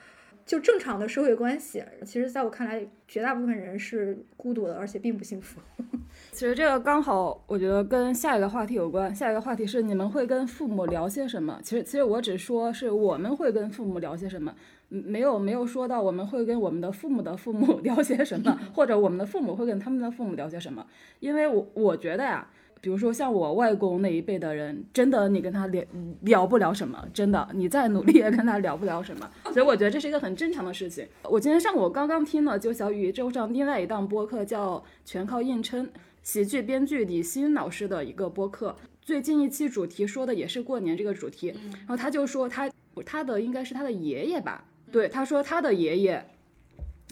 [0.45, 5.61] 就正常的社会关系，其实在我看来，绝大部分人是孤独的，而且并不幸福。
[6.33, 9.15] 其实这个刚好，我觉得跟下一个话题有关。
[9.15, 11.59] 下一个话题是你们会跟父母聊些什么？
[11.63, 14.55] 其实，其实我只说是我们会跟父母聊些什么，
[14.89, 20.87] 没有没有说到我们会跟我们的父母的父母 聊些什么，或者我们的父母会跟他们的父母聊些什么。
[21.21, 22.49] 因为我我觉得呀。
[22.83, 25.85] 比如说像我外公那一辈的人，真的你跟他聊
[26.23, 31.07] 聊不了什么，真的你再努力也跟他聊不了什么，所以我觉得这是一个很正常的事情。
[31.23, 35.87] 我今天上午刚刚听了就小宇宙上另外一档播客，叫《全靠硬撑》，
[36.25, 38.75] 喜剧编剧李欣老师的一个播客。
[39.01, 42.69] 最近一期主题说的也是过年这个主题，然后他就说他
[43.07, 46.27] 他的应该是他的爷爷吧，对，他说他的爷爷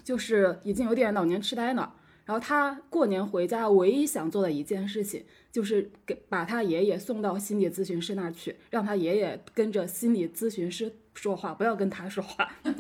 [0.03, 1.95] 就是已经有点老年痴呆了。
[2.25, 12.49] 然后他过年回家，唯一想做的一件事情就是给把他爷爷送到心理咨询师那儿去，让他爷爷跟着心理咨询师说话，不要跟他说话。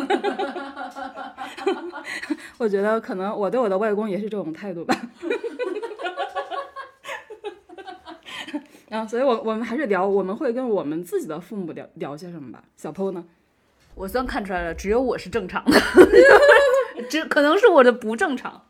[2.58, 4.94] 我觉得可能我对我的外公也是这种态度吧。
[8.90, 12.64] 啊，所以，我我们还是聊，我们会跟我们自己的父母聊聊些什么吧。
[12.76, 13.24] 小 PO 呢？
[13.94, 15.80] 我算看出来了，只有我是正常的，
[17.08, 18.66] 这可能是我的不正常。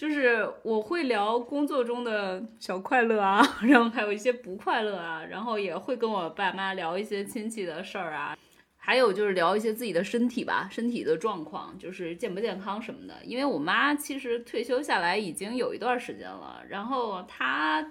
[0.00, 8.34] 就是我会聊工作中的小快乐啊， 然后还有一些不快乐啊，然后也会跟我爸妈聊一些亲戚的事儿啊，
[8.78, 13.14] 还有就是聊一些自己的身体吧，身体的状况，就是健不健康什么的。
[13.24, 17.86] 因为我妈其实退休下来已经有一段时间了，然后她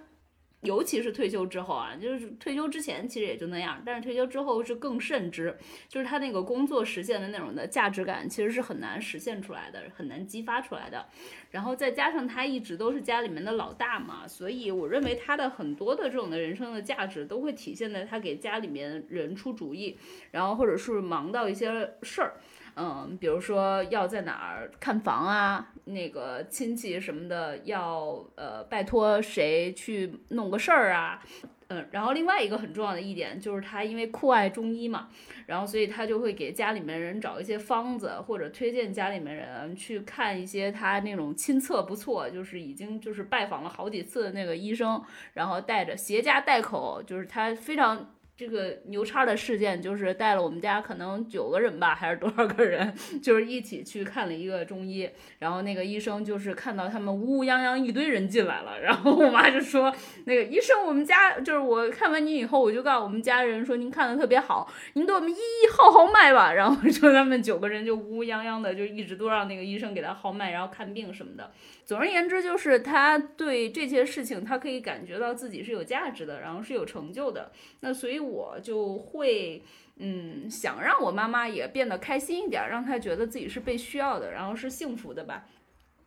[0.61, 11.05] 尤其是退休之后啊，就是退休之前其实也就那样，但是退休之后是更甚之，就是他那个工作实现的那种的价值感，其实是很难实现出来的，很难激发出来的。
[11.51, 19.97] 然后再加上他一直都是家里面的老大嘛，所以我认为他的很多的这种的人生的价值都会体现在他给家里面人出主意，
[20.31, 22.33] 然后或者是忙到一些事儿。
[22.75, 31.21] 嗯，比如说要在哪儿看房啊，那个亲戚什么的要呃拜托谁去弄个事儿啊，
[31.67, 35.09] 嗯，然后另外一个很重要的一点就是他因为酷爱中医嘛，
[35.45, 45.03] 然后所以他就会给家里面人找一些方子，或者推荐家里面人去看一些他那种亲测不错，就是已经就是拜访了好几次的那个医生，
[45.33, 48.15] 然后带着携家带口，就是他非常。
[48.39, 55.09] 这个牛叉的事件就是带了我们家可能九个人吧，还是多少个人， 就是一起去看了一个中医。
[55.39, 66.53] 然后那个医生就是看到他们乌乌泱泱一堆人进来了，然后我妈就说：“那个医生，我们家就是我看完您以后，我就告诉我们家人说您看的特别好，您给我们一一号号脉吧。
[66.55, 71.51] ”然后说他们九个人就乌乌泱泱的，就一直都让那个医生给他号脉，然后看病什么的。
[71.83, 77.51] 总而言之，就是他对这些事情，他可以感觉到自己是有价值的，然后是有成就的。
[77.79, 79.61] 那所以我就会，
[79.97, 85.45] 嗯，想让我妈妈也变得开心一点，让她觉得自己是被需要的，然后是幸福的吧。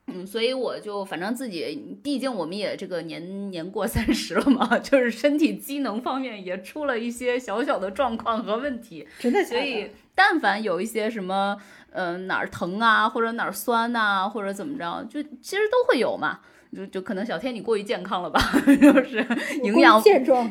[0.06, 9.06] 嗯，所以我就反正自己，毕竟我们也这个年年过三十了嘛， 就是身体机能方面也出了一些小小的状况和问题。
[9.18, 11.56] 真的，所以但凡有一些什么。
[11.94, 16.40] 嗯，哪儿疼啊，或者哪儿酸呐，或者怎么着，就其实都会有嘛。
[16.74, 18.40] 就就可能小天你过于健康了吧，
[18.80, 19.26] 就是
[19.62, 20.02] 营养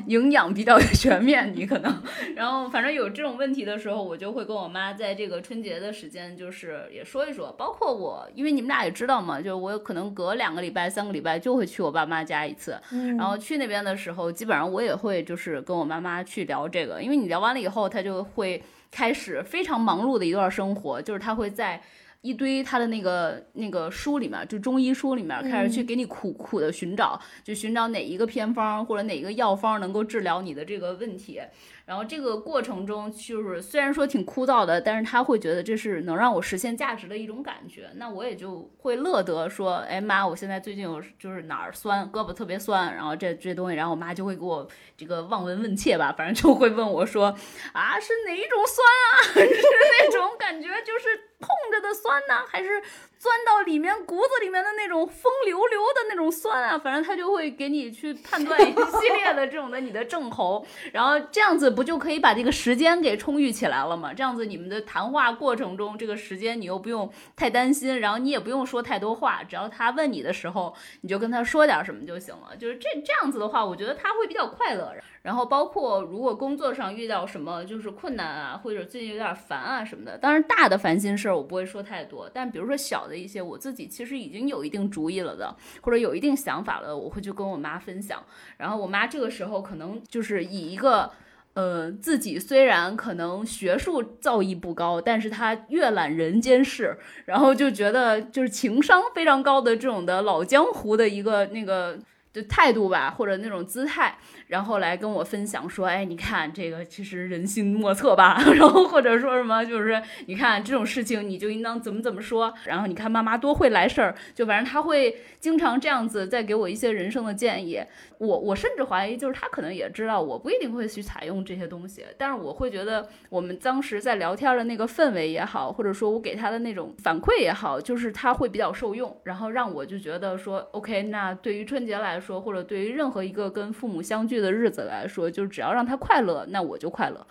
[0.08, 2.04] 营养比较全面，你可能。
[2.36, 7.52] 然后反正有这种问题的时候，我就会跟我妈在这个春节的时间，就是也说一说。
[7.58, 12.80] 包括我，因为你们俩也知道嘛，就是我有可能隔两个礼拜、三个礼拜就会去我爸妈家一次。
[12.92, 13.18] 嗯。
[13.18, 18.62] 然后去那边的时候，基本上我也会就是跟我妈妈去聊这个，因为你聊完了以后，她就会。
[18.94, 21.82] 开始非常忙碌的一段生活，就是她会在
[22.22, 31.42] 一堆他的那个那个书里面，就中医书里面，开始去给你苦苦的寻找，就寻找哪一个偏方或者哪一个药方能够治疗你的这个问题。
[31.84, 47.36] 然后这个过程中，就是虽然说挺枯燥的，但是他会觉得这是能让我实现价值的一种感觉，那我也就会乐得说，哎妈，我现在最近有就是哪儿酸，胳膊特别酸，然后这这东西，然后我妈就会给我这个望闻问切吧，反正就会问我说，
[47.74, 49.16] 啊是哪一种酸啊？
[49.34, 49.68] 是
[50.00, 52.82] 那种感觉就是痛着的酸呢，还是？
[53.22, 64.12] 钻到里面骨子里面的那种风流流的那种酸啊，反正他就会给你去判断一系列的这种的你的症候， 然后这样子不就可以把这个时间给充裕起来了吗？
[64.12, 72.58] 这样子你们的谈话过程中，这个时间你又不用太担心，然后你也不用说太多话，只要他问你的时候，你就跟他说点什么就行了。
[72.58, 74.96] 就是这这样子的话，我觉得他会比较快乐。
[75.22, 88.24] 然后包括如果工作上遇到什么就是困难啊，或者最近有点烦啊什么的，当然大的烦心事我不会说太多，但比如说小的一些，我自己其实已经有一定主意了的，或者有一定想法了，我会去跟我妈分享。
[88.58, 91.12] 然后我妈这个时候可能就是以一个，
[91.54, 102.00] 呃，自己虽然可能学术造诣不高，但是她阅览人间事，然后就觉得就是情商非常高的这种的老江湖的一个那个
[102.34, 104.18] 的态度吧，或者那种姿态。
[104.52, 108.38] 然后来跟我分享说，哎，你看这个其实人心莫测吧。
[108.54, 112.54] 然后或者说什么，就是你看这种事情你就应当怎么怎么说。
[112.66, 117.82] 然后你看妈妈多会来事儿，就反正他会经常这样子再给我一些人生的建议。
[118.18, 134.41] 我我甚至怀疑，就是他可能也知道我不一定会去采用这些东西，但是我会觉得我们当时在聊天的那个氛围也好，或者说我给他的那种反馈也好，就是他会比较受用，然后让我就觉得说，OK，那对于春节来说，或者对于任何一个跟父母相聚。
[134.42, 137.26] 的日子来说，就只要让他快乐，那我就快乐。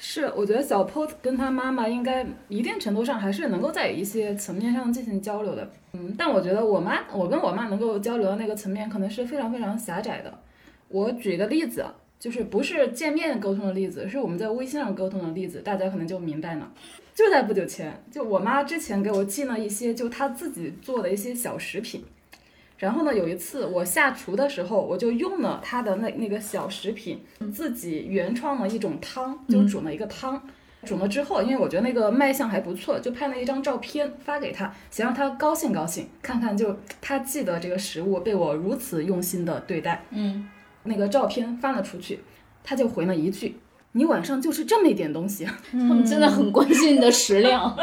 [0.00, 5.68] 是，我觉得小 POS 跟他妈妈应该一定程度上还是能够在一些层面上进行交流的。
[5.92, 10.32] 嗯，但我觉得我妈，我跟我妈能够交流的那个层面可能是非常非常狭窄的。
[10.86, 11.84] 我举一个例子，
[12.16, 16.72] 就是不是见面沟通的例子，是我们在微信上沟通的例子，大家可能就明白了。
[17.12, 22.04] 就在不久前，就我妈之前给我寄了一些就她自己做的一些小食品。
[22.78, 27.20] 然后呢，有一次我下厨的时候，我就用了他的那那个小食品，
[27.52, 30.40] 自己原创了一种汤，就煮了一个汤。
[30.84, 40.04] 煮了之后，因为我觉得那个卖相还不错，就拍了一张照片发给他，想让他高兴高兴，看看就他记得这个食物被我如此用心的对待。
[40.10, 40.48] 嗯，
[40.84, 42.20] 那个照片发了出去，
[42.62, 43.56] 他就回了一句
[43.90, 47.76] ：“你晚上就吃这么一点东西。”他们真的很关心你的食量。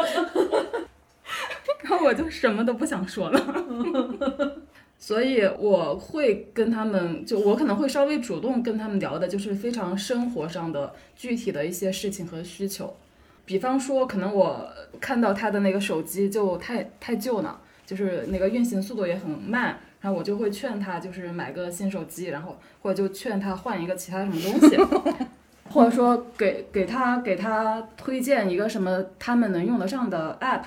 [1.84, 3.38] 然后我就什么都不想说了。
[4.98, 12.96] 所以我会跟他们，就我可能会稍微主动跟他们聊的，就是非常生活上的具体的一些事情和需求。
[13.44, 14.68] 比方说，可能我
[15.00, 24.76] 看到他的那个手机就太太旧了，就是那个运行速度也很慢，然后我就会劝他就是买个新手机，然后或者就劝他换一个其他什么东西，
[25.70, 30.64] 或者说给给他给他推荐一个什么他们能用得上的 app。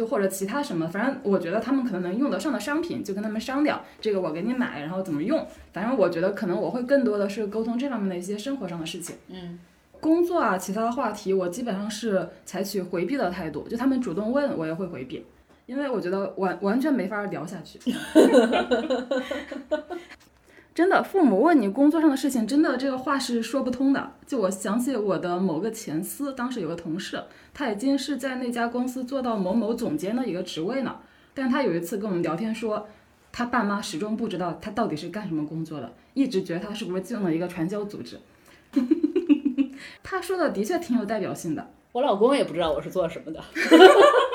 [0.00, 5.46] 就或者其他什么，反正我觉得他们可能能用得上的商品，就跟他们商量，这个我给你买，然后怎么用。
[5.74, 9.14] 反正我觉得可能我会更多的是沟通这方面的一些生活上的事情。
[9.28, 9.58] 嗯，
[10.00, 15.22] 工作啊，其他的话题我基本上是采取回避的态度，就他们主动问我也会回避，
[15.66, 17.78] 因为我觉得完完全没法聊下去。
[20.72, 24.12] 真的，父母问你工作上的事情，真的这个话是说不通的。
[24.26, 30.96] 就我想起我的某个前司，当时有个同事，他已经是在那家公司做到某某总监的一个职位呢。
[31.34, 32.88] 但他有一次跟我们聊天说，
[33.32, 38.18] 他爸妈始终不知道他到底是干什么工作的，一直觉得他是不是进了一个传销组织。
[40.02, 41.70] 他说的的确挺有代表性的。
[41.92, 43.42] 我老公也不知道我是做什么的。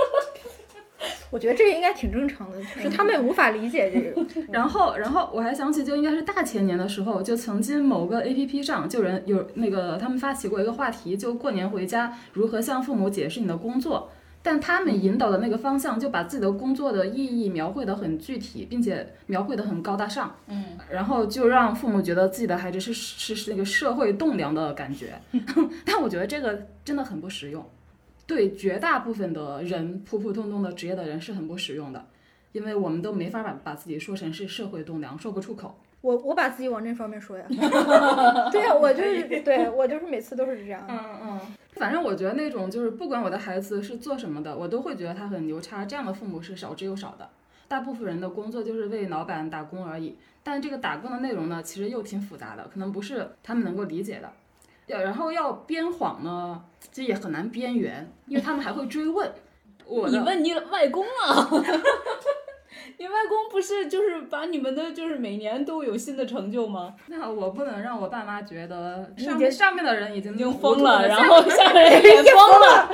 [1.36, 4.26] 我觉得这个应该挺正常的，就是他们也无法理解这个。
[4.54, 14.10] 然后，然后我还想起，就应该是大前年的时候，就曾经某个 A P P 上，就人有那个他们发起过一个话题，就过年回家如何向父母解释你的工作。
[14.42, 20.34] 但他们引导的那个方向，就把自己的工作的意义描绘得很具体，并且描绘得很高大上。
[20.48, 25.20] 嗯，然后就让父母觉得自己的孩子是是是那个社会栋梁的感觉。
[25.84, 27.62] 但我觉得这个真的很不实用。
[28.28, 32.06] 对绝大部分的人，普普通通的职业的人是很不实用的，
[32.52, 35.78] 因为我们都没法把把自己说成是社会栋梁，说不出口。
[36.02, 37.46] 我我把自己往这方面说呀，
[38.52, 40.86] 对呀，我就是 对我就是每次都是这样。
[40.88, 41.40] 嗯嗯，
[41.72, 45.84] 反正我觉得那种就是不管我的孩子是做什么的，我都会觉得他很牛叉。
[45.84, 47.28] 这样的父母是少之又少的。
[47.68, 54.32] 大部分人的工作就是为老板打工而已，但这个打工的内容呢，其实又挺复杂的，可能不是他们能够理解的。
[54.88, 56.62] 要然后要编谎呢，
[56.92, 59.32] 这也很难编圆，因为他们还会追问。
[59.86, 61.50] 我你问你外公啊？
[62.98, 66.96] 你外公不是就是把你们的就是每年都有新的成就吗？
[67.08, 72.90] 那我不能让我爸妈觉得上面上面的人已经已经 疯了，然后下面人也疯了。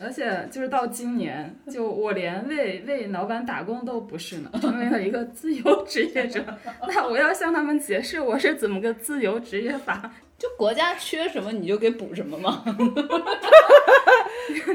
[0.00, 6.42] 而且就是到今年，就我连为为老板打工都不是呢，成为了一个自由职业者。
[6.86, 10.10] 那我要向他们解释我是怎么个自由职业法。
[10.38, 12.64] 就国家缺什么你就给补什么吗？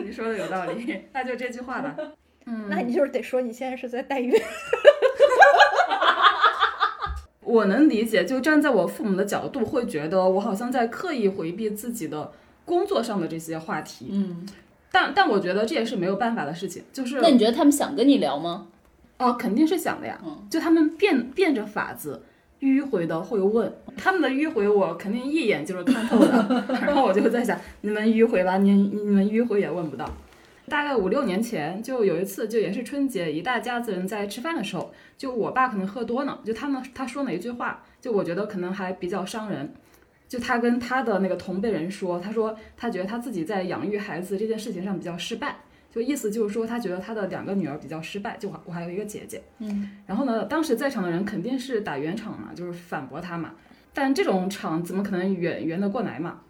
[0.03, 1.95] 你说的有道理，那就这句话吧。
[2.45, 4.33] 嗯，那你就是得说你现在是在代孕。
[7.39, 12.31] 我能理解，就站在我父母的角度，会觉得我好像在刻意回避自己的
[12.65, 14.09] 工作上的这些话题。
[14.11, 14.45] 嗯，
[14.91, 16.83] 但但我觉得这也是没有办法的事情。
[16.91, 18.67] 就是那你觉得他们想跟你聊吗？
[19.17, 20.19] 哦，肯定是想的呀。
[20.25, 22.23] 嗯，就他们变变着法子。
[22.63, 26.65] 迂回的会问他们的迂回，我肯定一眼就是看透的。
[26.81, 30.09] 然后我就在想，你们迂回吧，你你们迂回也问不到。
[30.69, 39.73] 大概五六年前，就有一次，就也是春节，一大家子人在吃饭的时候，就我爸可能喝多了，就他们他说了一句话，就我觉得可能还比较伤人。
[40.29, 45.57] 就他跟他的那个同辈人说，他说他觉得他自己在养育孩子这件事情上比较失败。
[45.93, 53.53] 就意思就是说，他觉得他的两个女儿比较失败，就我还有一个姐姐，嗯，然后呢，当时在场的人肯定是打圆场嘛，就是反驳他嘛，
[53.93, 56.41] 但这种场怎么可能圆圆得过来嘛？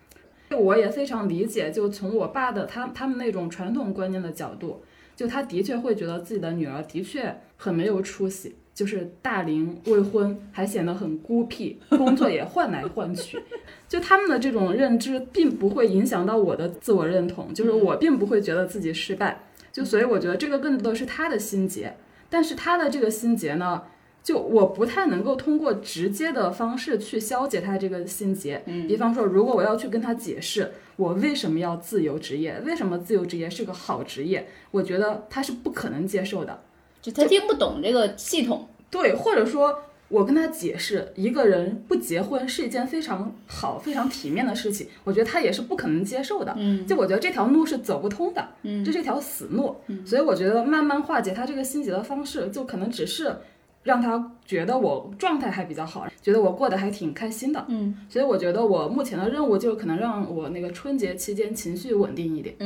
[0.58, 4.84] 我也非常理解，就从我爸的他他们那种传统观念的角度，
[5.16, 8.56] 就他的确会觉得自己的女儿的确很没有出息。
[8.74, 13.39] 就是大龄未婚，还显得很孤僻，工作也换来换去，
[13.88, 21.95] 就他们的这种认知，并不会影响到我的自我认同，就是我并不会觉得自己失败，就所以我觉得这个更多的是他的心结，
[22.30, 23.84] 但是他的这个心结呢，
[24.24, 36.63] 就我不太能够通过直接的方式去消解他这个心结，嗯，比方说，如果我要去跟他解释我为什么要自由职业，为什么自由职业是个好职业，我觉得他是不可能接受的。
[37.04, 39.78] 就他听不懂这个系统，对，或者说
[40.08, 46.54] 我跟他解释，一个人不结婚是一件非常好、非常体面的事情，我觉得他也是不可能接受的。
[46.58, 49.76] 嗯，就我觉得这条路是走不通的，嗯，这是一条死路。
[49.88, 53.36] 嗯，所以我觉得慢慢化解他这个心结的方式，就可能只是
[53.84, 57.66] 让他觉得我状态还比较好，觉得我过得还挺开心的。
[57.68, 62.56] 嗯，所以我觉得我目前的任务就是可能让我那个春节期间情绪稳定一点。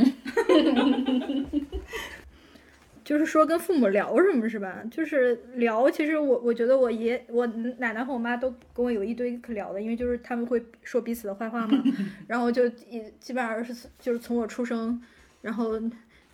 [3.08, 4.84] 就是说跟父母聊什么是吧？
[4.92, 11.82] 就是聊，其实我我觉得我爷我奶奶和我妈都跟我有一堆可聊的，因为就是他们会说彼此的坏话嘛，
[12.28, 15.02] 然后就一基本上是就是从我出生，
[15.42, 15.80] 然后。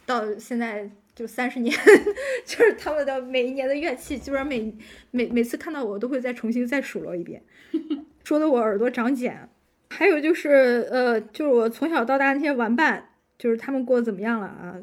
[0.05, 1.74] 到到现在就三十年，
[2.45, 4.76] 就是他们的每一年的怨气，基本上每
[5.11, 7.41] 每每次看到我都会再重新再数落一遍，
[8.26, 9.47] 说的我耳朵长茧。
[9.91, 14.76] 还有就是呃，就是我从小到大那些玩伴，就是他们过得怎么样了啊？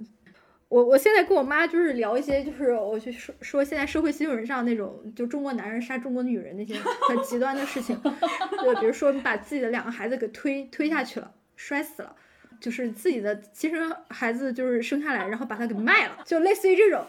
[0.70, 6.74] 我我现在跟我妈就是聊一些，就是我去说说现在社会新闻上那种就中国男人杀中国女人那些
[7.08, 8.00] 很极端的事情，
[8.62, 12.14] 就比如说把自己的两个孩子给推推下去了，摔死了，
[12.60, 17.04] 就是自己的亲生孩子就是生下来，然后把他给卖了，就类似于这种。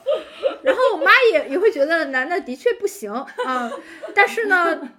[0.63, 3.11] 然后我妈也也会觉得男的的确不行
[3.45, 3.71] 啊，
[4.15, 4.89] 但是呢。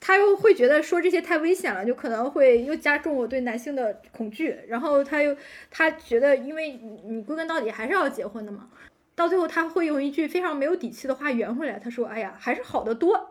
[0.00, 4.56] 他又会觉得说这些太危险了，就可能会又加重我对男性的恐惧。
[4.68, 5.36] 然后他又
[5.70, 8.68] 他觉得，因为你你归根到底还是要结婚的嘛。
[9.16, 13.30] 到最后他会用一句非常没有底气的话圆回来，他说：“哎呀，还是好的多。”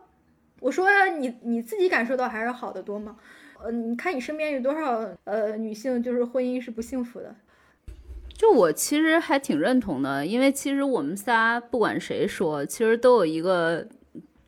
[0.59, 0.87] 我说
[1.17, 3.17] ：“你你自己感受到还是好的多吗？
[3.63, 7.33] 呃，你看你身边有多少呃女性就是婚姻是不幸福的？”
[8.33, 13.87] 就我其实还挺认同的，因为其实我们仨不管谁说，其实都有一个。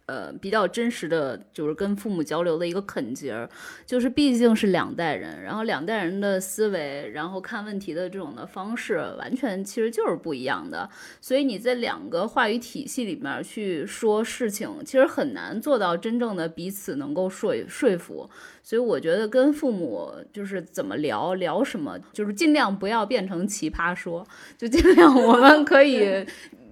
[0.07, 3.49] 呃，比较真实的就是跟父母交流的一个肯节儿，
[3.87, 10.87] 就是毕竟是两代人，然后两代人的思维，然后看问题的这种的方式，完全其实就是不一样的。
[11.19, 18.29] 所以你在两个话语体系里面去说事情，其实很难做到真正的彼此能够说说服。
[18.61, 24.23] 所以我觉得跟父母就是怎么聊聊什么，就是尽量不要变成奇葩说，
[24.55, 26.23] 就尽量我们可以。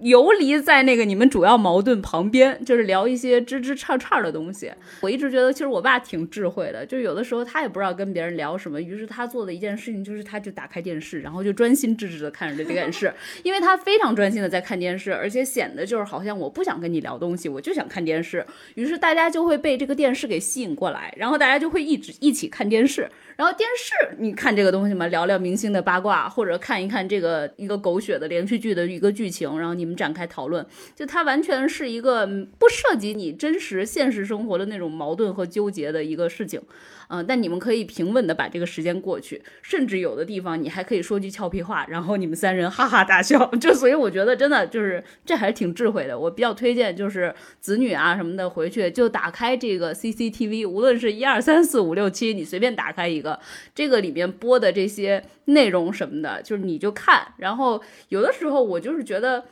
[0.04, 4.70] 游离在那个你们主要矛盾旁边，就是聊一些枝枝杈杈的东西。
[5.00, 13.10] 我一直觉得，其实我爸挺智慧的，就有的时候他也不知道跟别人聊什么，于是他做的一件事情就是，他就打开电视，然后就专心致志的看着这电视，
[13.44, 18.44] 因为他非常专心的在看电视，而且显得就是好像我不想跟你聊东西，我就想看电视。
[18.74, 23.08] 于是大家就会被这个电视给吸引过来，然后大家就会一直一起看电视。
[23.36, 30.64] 然后电视，你看这个东西嘛，聊聊明星的八卦，或者看一看这个一个狗血的连续剧的一个剧情，然后你们展开讨论，
[30.94, 32.26] 就它完全是一个
[32.58, 36.60] 不涉及你真实现实生活的那种矛盾和纠结的一个事情。
[37.08, 43.46] 嗯，但你们可以平稳的把这个时间过去，甚至有的地方你还可以说句俏皮话，然后你们三人哈哈大笑。
[43.60, 46.18] 就所以我觉得真的就是这还是挺智慧的。
[46.18, 53.38] 我比较推荐就是子女啊什么的回去就打开这个 CCTV，无论是一二三四五六七，你随便打开一个，
[53.74, 57.34] 这个里面播的这些内容什么的，就是你就看。
[57.38, 59.44] 然后有的时候我就是觉得。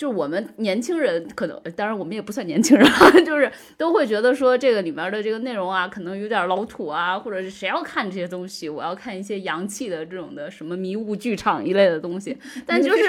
[0.00, 2.90] 就我们年轻人可能，当然我们也不算年轻人，
[3.22, 8.66] 就是都会觉得说这个里面的这个内容啊，可能有点老土啊，或者是谁要看这些东西？
[8.66, 12.34] 我要看一些洋气的这种的什么迷雾剧场一类的东西。
[12.64, 13.02] 但就是，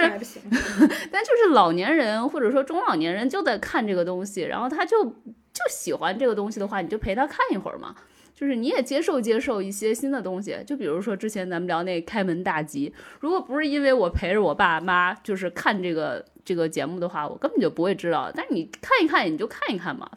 [1.10, 7.96] 但就是老年人或者说中老年人就在看这个东西，然后他就就喜欢这个东西的话，你就陪他看一会儿嘛。
[8.42, 18.32] 就是你也接受接受一些新的东西，就比如说之前咱们聊那开门大吉，如果不是因为我陪着我爸妈就是看这个这个节目的话，我根本就不会知道。
[18.34, 20.10] 但是你看一看，你就看一看嘛。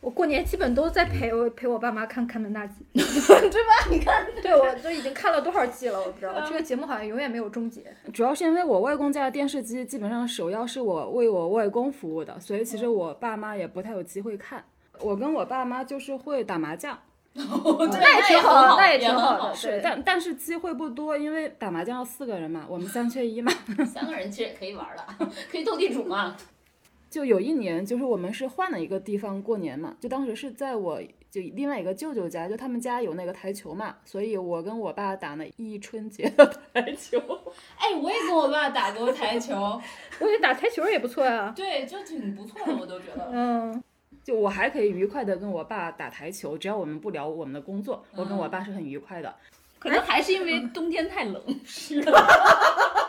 [0.00, 3.02] 我过年基本都在陪我陪我爸妈看开门大吉， 对
[3.50, 3.90] 吧？
[3.90, 7.82] 你看，对我都已经看了多少季了，我不知道这个节目好像永远没有终结。
[8.12, 14.62] 主要是因为我外公家的电视机基本上首要是我为我外公服务的，所以其实我爸妈也不太有机会看。
[15.00, 16.96] 我跟我爸妈就是会打麻将。
[17.36, 19.54] 那也挺好，那也挺好的。
[19.54, 23.52] 是，但但是机会不多，因为打麻将要四个人嘛，我们三缺一嘛。
[23.84, 25.04] 三个人其实也可以玩了，
[25.50, 26.36] 可以斗地主嘛。
[27.10, 37.18] 就有一年，就是我们是换了一个地方过年嘛，就当时是在我就另外一个舅舅家，就他们家有那个台球嘛，所以我跟我爸打了一春节的台球。
[37.76, 39.54] 哎，我也跟我爸打过台球，
[40.18, 41.52] 我觉得打台球也不错呀。
[41.54, 43.28] 对，就挺不错的，我都觉得。
[43.32, 43.82] 嗯。
[44.24, 49.32] 就我还可以愉快的跟我爸打台球，只要我们不聊我们的工作，我跟我爸是很愉快的。
[49.78, 51.42] 可能还是因为冬天太冷。
[51.64, 52.02] 是。
[52.02, 52.10] 什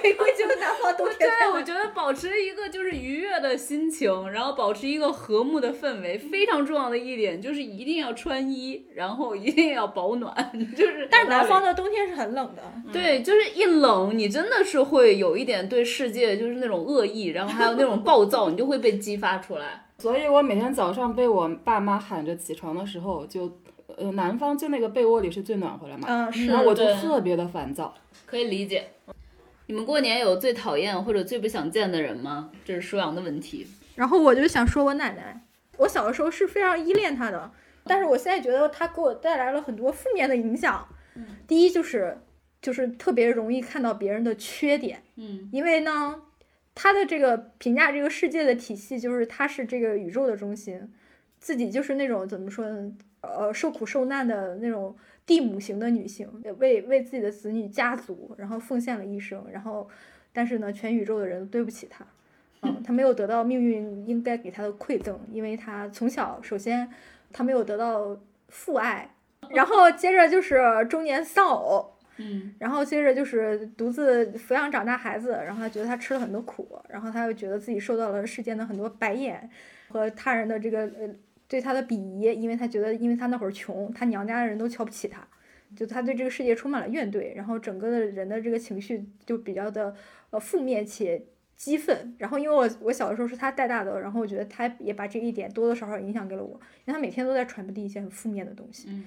[0.00, 1.18] 么都可以归咎南方冬天。
[1.18, 10.34] 对，我觉得保持一个就是愉悦的心情，然后保持一个和睦的氛围，非常重要的一点就是一定要穿衣，然后一定要保暖。
[10.76, 12.62] 就是，但是南方的冬天是很冷的。
[12.92, 19.86] 对，就是一冷，你真的是会有一点对世界就是那种恶意，然后还有那种暴躁，你就会被激发出来。
[19.98, 23.50] 所以我每天早上被我爸妈喊着起床的时候，就，
[23.96, 26.06] 呃，南方就那个被窝里是最暖和的嘛。
[26.08, 26.46] 嗯，是。
[26.46, 27.94] 然后我就特别的烦躁。
[28.24, 28.88] 可以理解。
[29.70, 32.50] 你们过年有最讨厌或者最不想见的人吗？
[32.64, 33.64] 这是舒阳的问题。
[33.94, 35.42] 然后我就想说，我奶奶，
[35.76, 37.52] 我小的时候是非常依恋她的，
[37.84, 40.88] 但是我现在觉得她给我带来了很多负面的影响。
[41.14, 42.18] 嗯，第一就是
[42.60, 45.04] 就是特别容易看到别人的缺点。
[45.14, 46.20] 嗯，因为呢，
[46.74, 50.92] 她的这个评价这个世界的体系就是她是这个宇宙的中心，
[51.38, 52.92] 自己就是那种怎么说呢？
[53.20, 54.96] 呃，受苦受难的那种。
[55.30, 56.28] 地母型的女性，
[56.58, 59.88] 为为自己的子女家族，然后奉献了一生，然后，
[60.32, 62.04] 但是呢，全宇宙的人都对不起她，
[62.62, 66.90] 嗯，她没有得到命运应该给她的馈赠，因为她从小首先
[67.32, 69.08] 她没有得到父爱，
[69.50, 71.92] 然后接着就是中年丧偶。
[72.16, 79.48] 嗯，然后接着就是独自抚养长大孩子，然后她觉得她吃了很多苦，然后她又觉得自己受到了世间的很多白眼
[79.90, 81.08] 和他人的这个呃
[81.50, 85.26] 对他的鄙夷，因为他觉得因为他那会儿穷，他娘家的人都瞧不起他，
[85.74, 89.92] 就他对这个世界充满了怨怼，然后整个的人的这个情绪就比较的
[90.30, 91.20] 呃负面且
[91.56, 92.14] 激愤。
[92.18, 96.52] 然后因为我我小的时候是他带大的，然后我觉得他也把这一点多多少少影响给了我，
[96.84, 98.86] 因为他每天都在传递一些很负面的东西。
[98.88, 99.04] 嗯。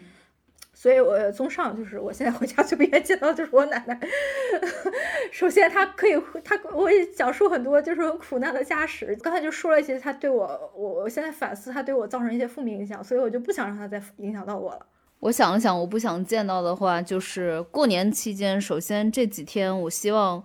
[0.84, 3.98] 所以，我综上就是，我现在回家最不愿意见到就是我奶奶。
[5.32, 9.18] 首先，她可以，她我也讲述很多就是苦难的家史。
[9.22, 14.86] 刚才就说了一些，她对我，我我现在反思，她对我造成一些负面影响，所以我就不想让她再影响到我了。
[15.22, 20.44] 我想了想，我不想见到的话，就是过年期间，首先这几天，我希望。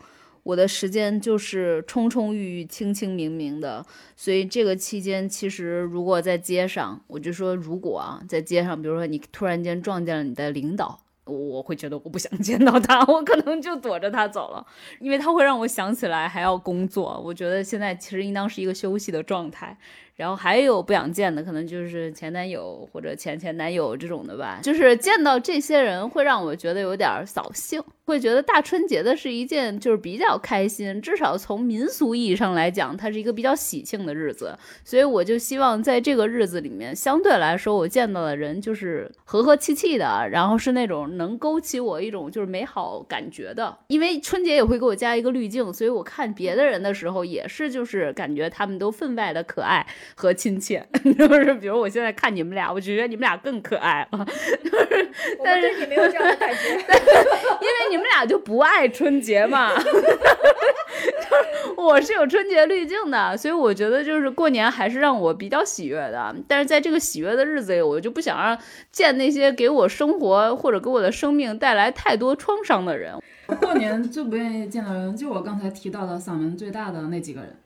[0.48, 3.84] 我的时间就是充充裕裕、清清明明的，
[4.16, 14.66] 所以这个期间，其实如果在街上，我就说，如果啊，在街上，比如说你突然间撞见了你的领导，我会觉得我不想见到他， 我可能就躲着他走了，
[15.00, 17.20] 因为他会让我想起来还要工作。
[17.22, 19.76] 我觉得现在其实应当是一个休息的状态。
[20.18, 24.58] 然后还有不想见的，可能就是前男友或者前前男友这种的吧。
[24.60, 34.58] 就是见到这些人，会让我觉得有点扫兴，会觉得大春节的是一件就是比较开心，至少从民俗意义上来讲，它是一个比较喜庆的日子。
[34.84, 43.78] 所以我就希望在这个日子里面，相对来说我见到的人就是和和气气的，然后是那种能勾起我一种就是美好感觉的。
[43.86, 49.86] 因为春节也会给我加一个滤镜，所以我看别的人的时候也是就是感觉他们都分外的可爱。
[50.14, 50.86] 和亲切，
[51.18, 54.26] 就是比如我现在看你们俩，我觉得你们俩更可爱了。
[54.64, 55.10] 就是，
[55.44, 59.72] 但是你没有这样的感觉， 因为你们俩就不爱春节嘛。
[59.78, 66.34] 就是我是有春节滤镜的，所以我觉得就是过年还是让我比较喜悦的。
[66.48, 68.58] 但是在这个喜悦的日子里，我就不想让
[68.90, 73.14] 见那些给我生活或者给我的生命带来太多创伤的人。
[73.60, 77.56] 过年最不愿意见到人，就我刚才提到的嗓门最大的那几个人。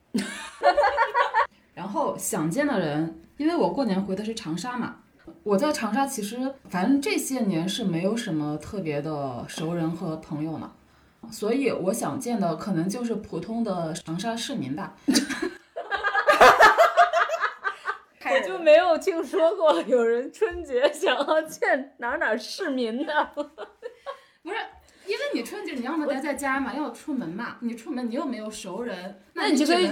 [1.74, 4.96] 然后想见的人，因为我过年回的是长沙嘛，
[5.42, 10.72] 我在长沙其实反正这些年是没有什么特别的熟人和朋友嘛，
[11.30, 14.94] 所以我想见的可能就是普通的长沙市民吧。
[18.24, 23.24] 我就没有听说过有人春节想要见哪哪市民的。
[23.34, 23.42] 不
[24.50, 24.56] 是，
[25.06, 29.90] 因为你春节你要么待在家嘛，要出门嘛，你出门你又没有熟人，那你就可以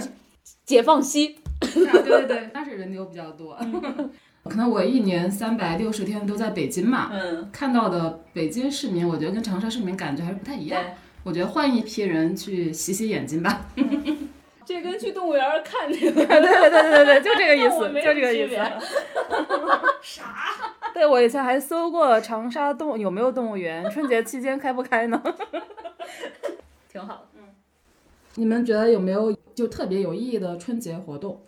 [0.64, 1.40] 解放西。
[1.72, 3.56] 对对对，那是人流比较多。
[4.44, 10.82] 可能我一年三百六十天都在北京嘛，嗯，看到的北京市民，我觉得跟长沙市民感觉还是不太一样。
[11.22, 13.66] 我觉得换一批人去洗洗眼睛吧。
[14.64, 18.56] 这跟去动物园看这个，对对对对对，就这个意思，就这个意思。
[20.00, 20.34] 啥？
[20.94, 25.20] 对，我以前还搜过长沙动有没有动物园，春节期间开不开呢？
[26.90, 27.26] 挺好。
[27.36, 27.42] 嗯，
[28.36, 31.40] 你们觉得有没有就特别有意义的春节活动？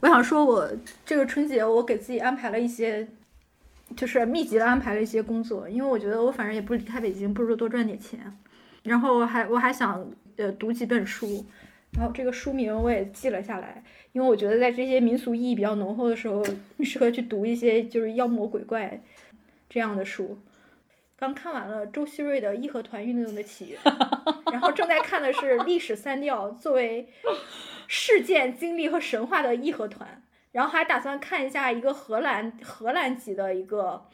[0.00, 0.70] 我想说，我
[1.04, 3.06] 这个春节我给自己安排了一些，
[3.94, 8.18] 就是密集的安排了一些工作，因为我觉得我反正也不离开北京，不如多赚点钱。
[8.82, 11.44] 然后我还我还想呃读几本书，
[11.92, 16.42] 然后这个书名我也记了下来，因为我觉得在这些民俗意义比较浓厚的时候，
[16.82, 19.02] 适合去读一些就是妖魔鬼怪
[19.68, 20.38] 这样的书。
[21.18, 23.78] 刚看完了周希瑞的《义和团运动的起源》，
[24.50, 27.06] 然后正在看的是历史三调作为。
[27.92, 30.22] 事件经历和神话的义和团，
[30.52, 34.06] 然后还打算看一下一个荷兰荷兰籍的一个，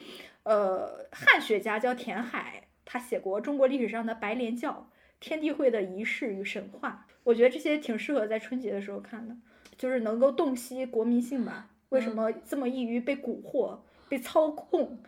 [0.44, 7.06] 呃，汉学家叫田海，他写过中国历史上的白莲教、天地会的仪式与神话。
[7.24, 9.36] 我觉得这些挺适合在春节的时候看的，
[9.76, 14.98] 就是能够洞悉国民性吧，为什么这么易于被蛊惑、被操控？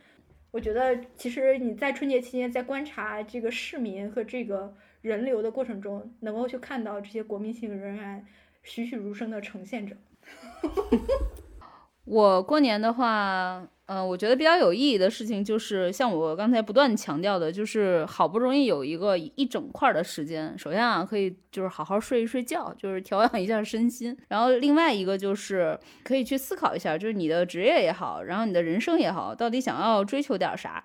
[0.50, 8.26] 我觉得其实你在春节期间在观察这个市民和这个人流的过程中，能够去看到这些国民性仍然。
[8.68, 9.96] 栩栩如生的呈现着。
[12.04, 13.68] 我过年的话。
[13.88, 24.14] 嗯，我觉得比较有意义的事情就是，像我刚才不断强调的，就是好不容易有一个一整块的时间，首先啊，可以就是好好睡一睡觉，就是调养一下身心。
[24.28, 30.84] 然后另外一个就是可以去思考一下，就是你的职业也好，然后你的人生也好，到底想要追求点啥？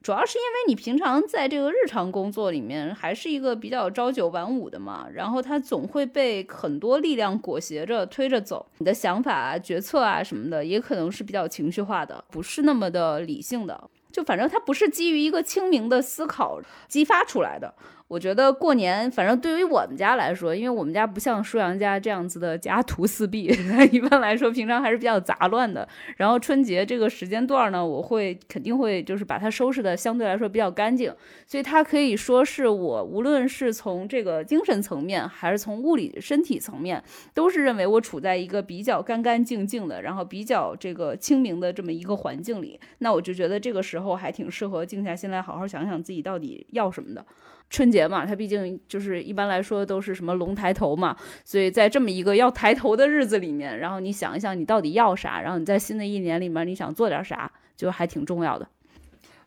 [0.00, 12.43] 主要是因为你平常在这个日常工作里面还是一个比较朝九晚五的嘛，然后他总会被很多力量裹挟着推着走，你的想法啊、决策啊什么的，也可能是比较情绪化的，不。
[12.44, 17.74] 是那么的理性的，就反正它不是基于一个清明的思考激发出来的。
[18.14, 23.52] 我觉得过年，反正对于我们家来说，因为我们家不像舒阳家这样子的家徒四壁，
[23.90, 25.88] 一般来说平常还是比较杂乱的。
[26.16, 31.12] 然后春节这个时间段呢，我会肯定会就是把它收拾的相对来说比较干净，
[31.44, 37.02] 所以它可以说是我无论是从这个精神层面，还是从物理身体层面，
[37.34, 42.78] 都是认为我处在一个比较干干净净的，然后比较这个清明的这么一个环境里。
[42.98, 47.26] 那我就觉得这个时候还挺适合静下心来好好想想自己到底要什么的。
[47.70, 58.68] 春节嘛，它毕竟就是一般来说都是什么龙抬头嘛，所以在这么一个要抬头的日子里面，然后你想一想你到底要啥，然后你在新的一年里面你想做点啥，就还挺重要的。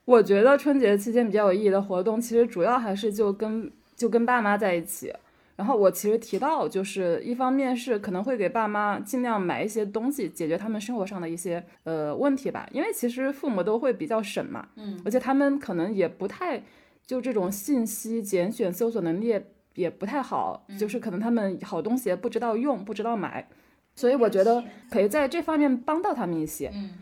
[0.04, 5.14] 我觉得春节期间比较有意义的活动，其实主要还是就跟就跟爸妈在一起。
[5.56, 16.62] 然后我其实提到，就是一方面是可能会给爸妈尽量买一些东西，解决他们生活上的一些呃问题吧，因为其实父母都会比较省嘛，嗯，而且他们可能也不太。
[17.08, 19.42] 就这种信息拣选、搜索能力
[19.76, 23.48] 也不太好，就是可能他们好东西不知道用、不知道买，
[23.96, 26.70] 所以我觉得可以在这方面帮到他们一些。
[26.74, 26.96] 嗯，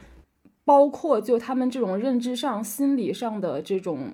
[0.63, 4.13] 包括就他们这种认知上、心理上的这种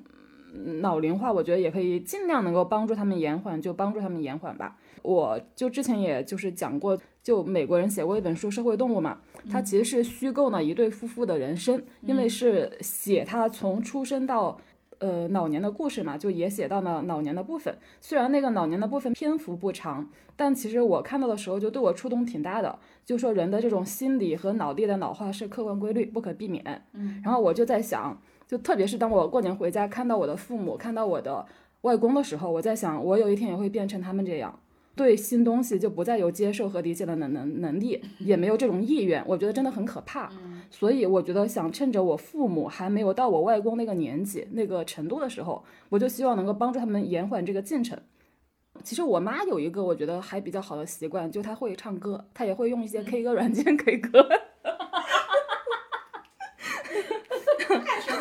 [0.79, 4.77] 脑龄化，我觉得也可以尽量能够帮助他们延缓，就帮助他们延缓吧。
[5.01, 9.17] 我就之前也就是讲过，就美国人写过一本书《社会动物》嘛，
[9.51, 14.57] 它其实是虚构了一对夫妇的人生，因为是写他从出生到。
[15.01, 17.75] 呃，老年的故事嘛，就也写到了老年的部分。
[17.99, 22.77] 虽然那个老年的部分篇幅不长，但其实我看到的时候就对我触动挺大的。
[23.03, 26.63] 就说人的这种心理和脑力的老化是客观规律，不可避免。
[26.93, 28.15] 嗯，然后我就在想，
[28.47, 31.43] 就特别是当我过年回家看到我的父母，看到我的
[31.81, 34.59] 外公的时候，我在想，我有一天也会变成他们这样。
[34.95, 40.29] 对新东西就不再有接受和理解的能能能力，也没有这种意愿，我觉得真的很可怕。
[40.69, 47.99] 所以我觉得想趁着我父母还没有到我外公那个年纪、那个程度的时候，我就希望能够帮助他们延缓这个进程。
[48.83, 54.27] 其实我妈有一个我觉得还比较好的习惯，就她会唱歌，她也会用一些 K 歌软件 K 歌。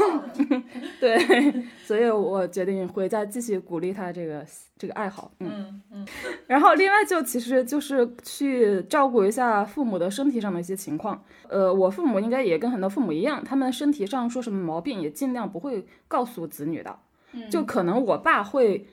[1.00, 4.44] 对，所以我决定回家继续鼓励他这个
[4.76, 5.30] 这个爱好。
[5.40, 6.06] 嗯嗯。
[6.46, 11.22] 然后另外就其实就是去照顾一下父母的身体上的一些情况。
[11.48, 16.98] 呃，我父母应该也跟很多父母一样，他们身体上说什么毛病也尽量不会告诉子女的。
[17.48, 18.86] 就可能我爸会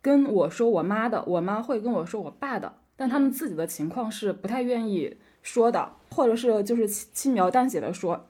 [0.00, 8.26] 跟我说我妈的，我妈会跟我说我爸的，但他们自己的情况是不太愿意说的，或者是就是轻描淡写的说。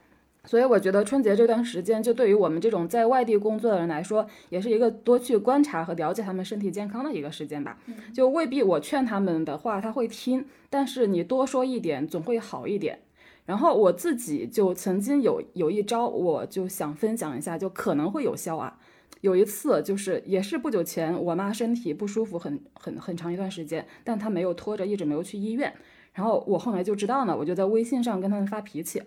[0.46, 7.78] 所以我觉得春节这段时间，就对于我们这种在外地工作的人来说，也是一个多去观察和了解他们身体健康的一个时间吧。
[8.14, 13.00] 就未必我劝他们的话他会听，但是你多说一点总会好一点。
[13.44, 18.78] 然后我自己就曾经有有一招，我就想分享一下，就可能会有效啊。
[19.20, 25.72] 有一次就是也是不久前，我妈身体不舒服很很很长一段时间，但她没有拖着，一直没有去医院。
[26.12, 29.02] 然后我后来就知道呢，我就在微信上跟他们发脾气。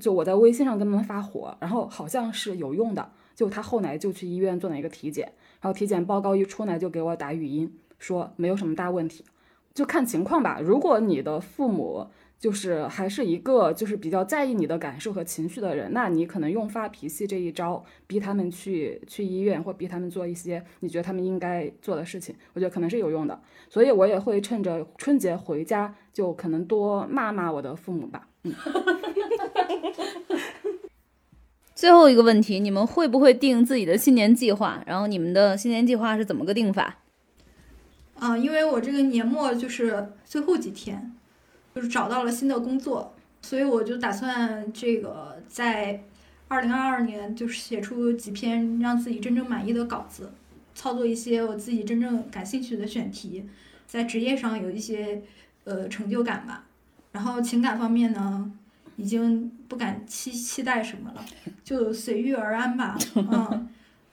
[0.00, 9.24] 就我在微信上跟他们发火，然后好像是有用的，就他后来就去医院做了一个体检，然后体检报告一出来就给我打语音说没有什么大问题，
[9.74, 10.60] 就看情况吧。
[10.62, 12.06] 如果你的父母
[12.40, 23.40] 就是还是一个就是比较在意你的感受和情绪的人，那你可能用发脾气这一招逼他们去去医院或逼他们做一些你觉得他们应该做的事情，我觉得可能是有用的。
[23.68, 28.26] 所以我也会趁着春节回家就可能多骂骂我的父母吧。
[28.42, 28.52] 嗯。
[31.74, 34.82] 最后一个问题，你们会不会定自己的新年计划？
[34.86, 36.98] 然后你们的新年计划是怎么个定法？
[38.18, 41.12] 啊，因为我这个年末就是最后几天，
[41.74, 46.04] 就是找到了新的工作，所以我就打算这个在
[46.46, 50.30] 二零二二年就是写出几篇让自己真正满意的稿子，
[50.74, 53.44] 操作一些我自己真正感兴趣的选题，
[53.88, 55.22] 在职业上有一些
[55.64, 56.66] 呃成就感吧。
[57.10, 58.52] 然后情感方面呢？
[59.02, 61.24] 已经不敢期期待什么了，
[61.64, 62.96] 就随遇而安吧。
[63.16, 63.68] 嗯，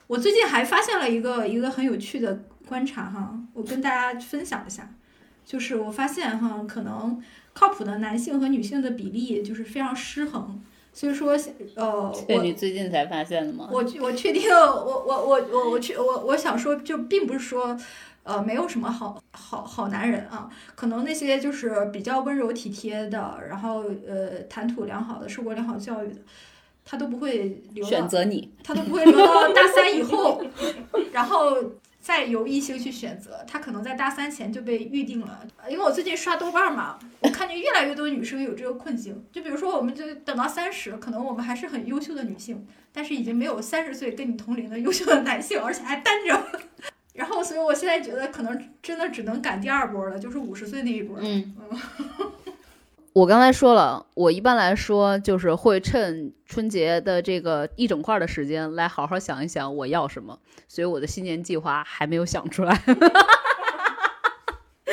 [0.08, 4.92] 我最近还发现了一个一个很有趣的观察哈，我跟大家分享一下，
[5.46, 7.22] 就是我发现哈，可能
[7.52, 10.60] 靠谱的男性和女性的比例就是非常失衡。
[10.92, 11.38] 所以说，
[11.76, 13.68] 呃，我你最近才发现的吗？
[13.70, 17.78] 我我确定，我我我我我确我我想说，就并不是说。
[18.30, 26.20] 呃，没有什么好好好男人啊，可能那些就是比较温柔体贴的，然后呃谈吐良好的，受过良好教育的，
[26.84, 30.40] 他都不会留选择你，他都不会留到大三以后，
[31.12, 31.56] 然后
[32.00, 35.44] 再由异性去选择，他可能在大三前就被预定了。
[35.68, 39.24] 因为我最近刷豆瓣嘛，我看看见越来越多女生有这个困境。
[39.32, 46.40] 就比如说，我们就等到三十，可能我们还是很优秀的女性，但是已经没有三十岁跟你同龄的优秀的男性，而且还单着。
[47.14, 51.16] 然后，所以我现在觉得可能真的只能赶第二波了，就是五十岁那一波。
[51.20, 51.54] 嗯。
[53.12, 60.38] 我刚才说了，我一般来说就是会趁春节的这个一整块的时间来好好想一想我要什么，
[60.68, 62.72] 所以我的新年计划还没有想出来。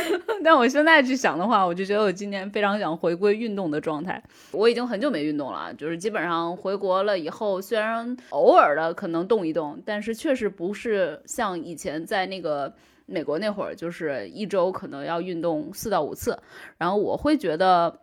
[0.44, 4.22] 但我现在去想的话，我就觉得我今年非常想回归运动的状态。
[4.52, 12.74] 我已经很久没运动了，就是基本上回国了以后，虽然偶尔的可能动一动，但是确实不是像以前在那个
[13.06, 16.38] 美国那会儿，就是一周可能要运动四到五次。
[16.78, 18.00] 然后我会觉得。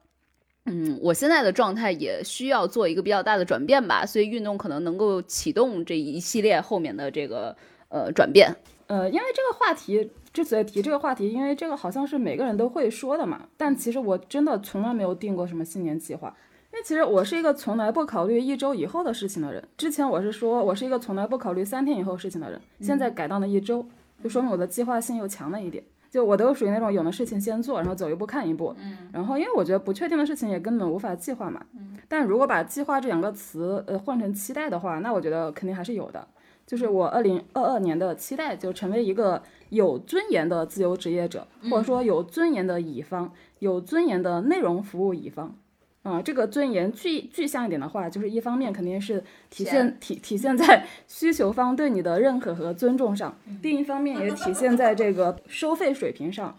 [0.66, 7.54] 嗯，我现在的状态也需要做一个比较大的转变吧，所以运动可能能够启动这一系列后面的这个
[7.90, 8.50] 呃转变。
[8.86, 13.42] 呃，因为这个话题之所以提这个话题，因为这个好像是每个人都会说的嘛。
[13.56, 16.28] 但其实我真的从来没有定过什么新年计划，
[16.72, 19.62] 因为其实我是一个从来不考虑一周以后的事情的人。
[19.78, 23.86] 之前我是说我是一个从来不考虑三天以后事情的人，现在改到了一周，
[24.22, 25.82] 就说明我的计划性又强了一点。
[26.10, 28.72] 就我都属于那种有的事情先做，然后走一步看一步。
[28.78, 31.60] 嗯，然后因为我觉得不确定的事情也根本无法计划嘛。
[31.76, 36.26] 嗯，但如果把计划这两个词呃换成期待的话，那我觉得肯定还是有的。
[36.66, 39.42] 就是我二零二二年的期待，就成为一个
[39.74, 45.56] 有尊严的自由职业者，或者说有尊严的乙方，有尊严的内容服务乙方。
[46.02, 56.54] 啊，这个尊严具具象一点的话，就是一方面肯定是体现体体现在需求方对你的认可和尊重上，另一方面也体现在这个收费水平上。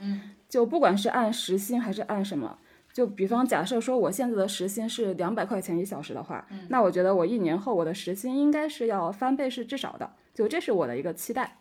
[0.50, 2.58] 就不管是按时薪还是按什么，
[2.92, 10.10] 就比方假设说我现在的时薪是两百块钱一小时的话，那我觉得我一年后我的时薪应该是要翻倍是至少的。
[10.34, 11.58] 就这是我的一个期待。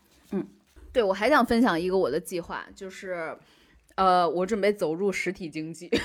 [0.94, 3.36] 对我还想分享一个我的计划，就是，
[3.96, 5.90] 呃，我准备走入实体经济。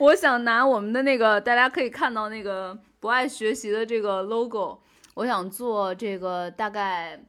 [0.00, 4.80] 我想拿我们的那个，大家可以看到那个不爱学习的这个 logo，
[5.14, 7.22] 我想做这个大概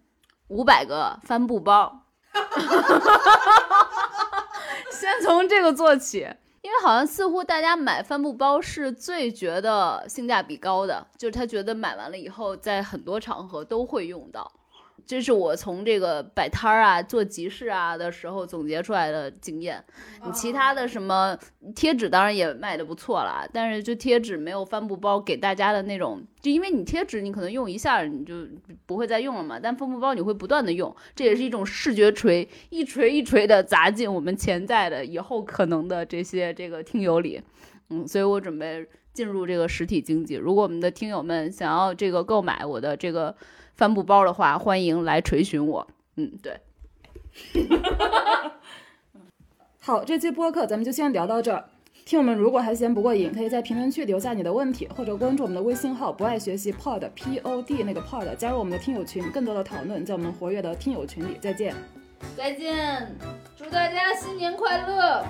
[0.47, 2.05] 五百个帆布包，
[4.91, 6.25] 先从这个做起，
[6.63, 14.49] 因为好像似乎大家买帆布包是最觉得性价比高的，就是他觉得买完了以后，在很多场合都会用到。
[15.05, 19.83] 这是我从这个摆摊儿啊、做集市啊的时候总结出来的经验。
[20.25, 21.37] 你其他的什么
[21.75, 28.47] 贴纸，当然也卖的不错了，但是就贴纸没有帆布包给大家的那种，就因为你贴纸你可能用一下你就
[28.85, 37.41] 不会再用了嘛，但帆布包你会不断的用，这也是一种视觉锤，一锤一锤的砸进我们潜在的以后可能的这些这个听友里。
[37.89, 40.35] 嗯，所以我准备进入这个实体经济。
[40.35, 43.35] 如果我们的听友们想要这个购买我的这个。
[43.75, 45.87] 帆布包的话，欢迎来垂询我。
[46.15, 46.59] 嗯，对。
[49.81, 51.65] 好，这期播客咱们就先聊到这儿。
[52.05, 61.37] 听友们如果还嫌不过瘾，可以在评论区留下你的问题，或者关注我们的微信号“不爱学习 Pod P O D” 那个 Pod，加入我们的听友群，更多的讨论在我们活跃的听友群里。
[61.39, 61.73] 再见。
[62.37, 63.15] 再见，
[63.57, 65.25] 祝大家新年快乐。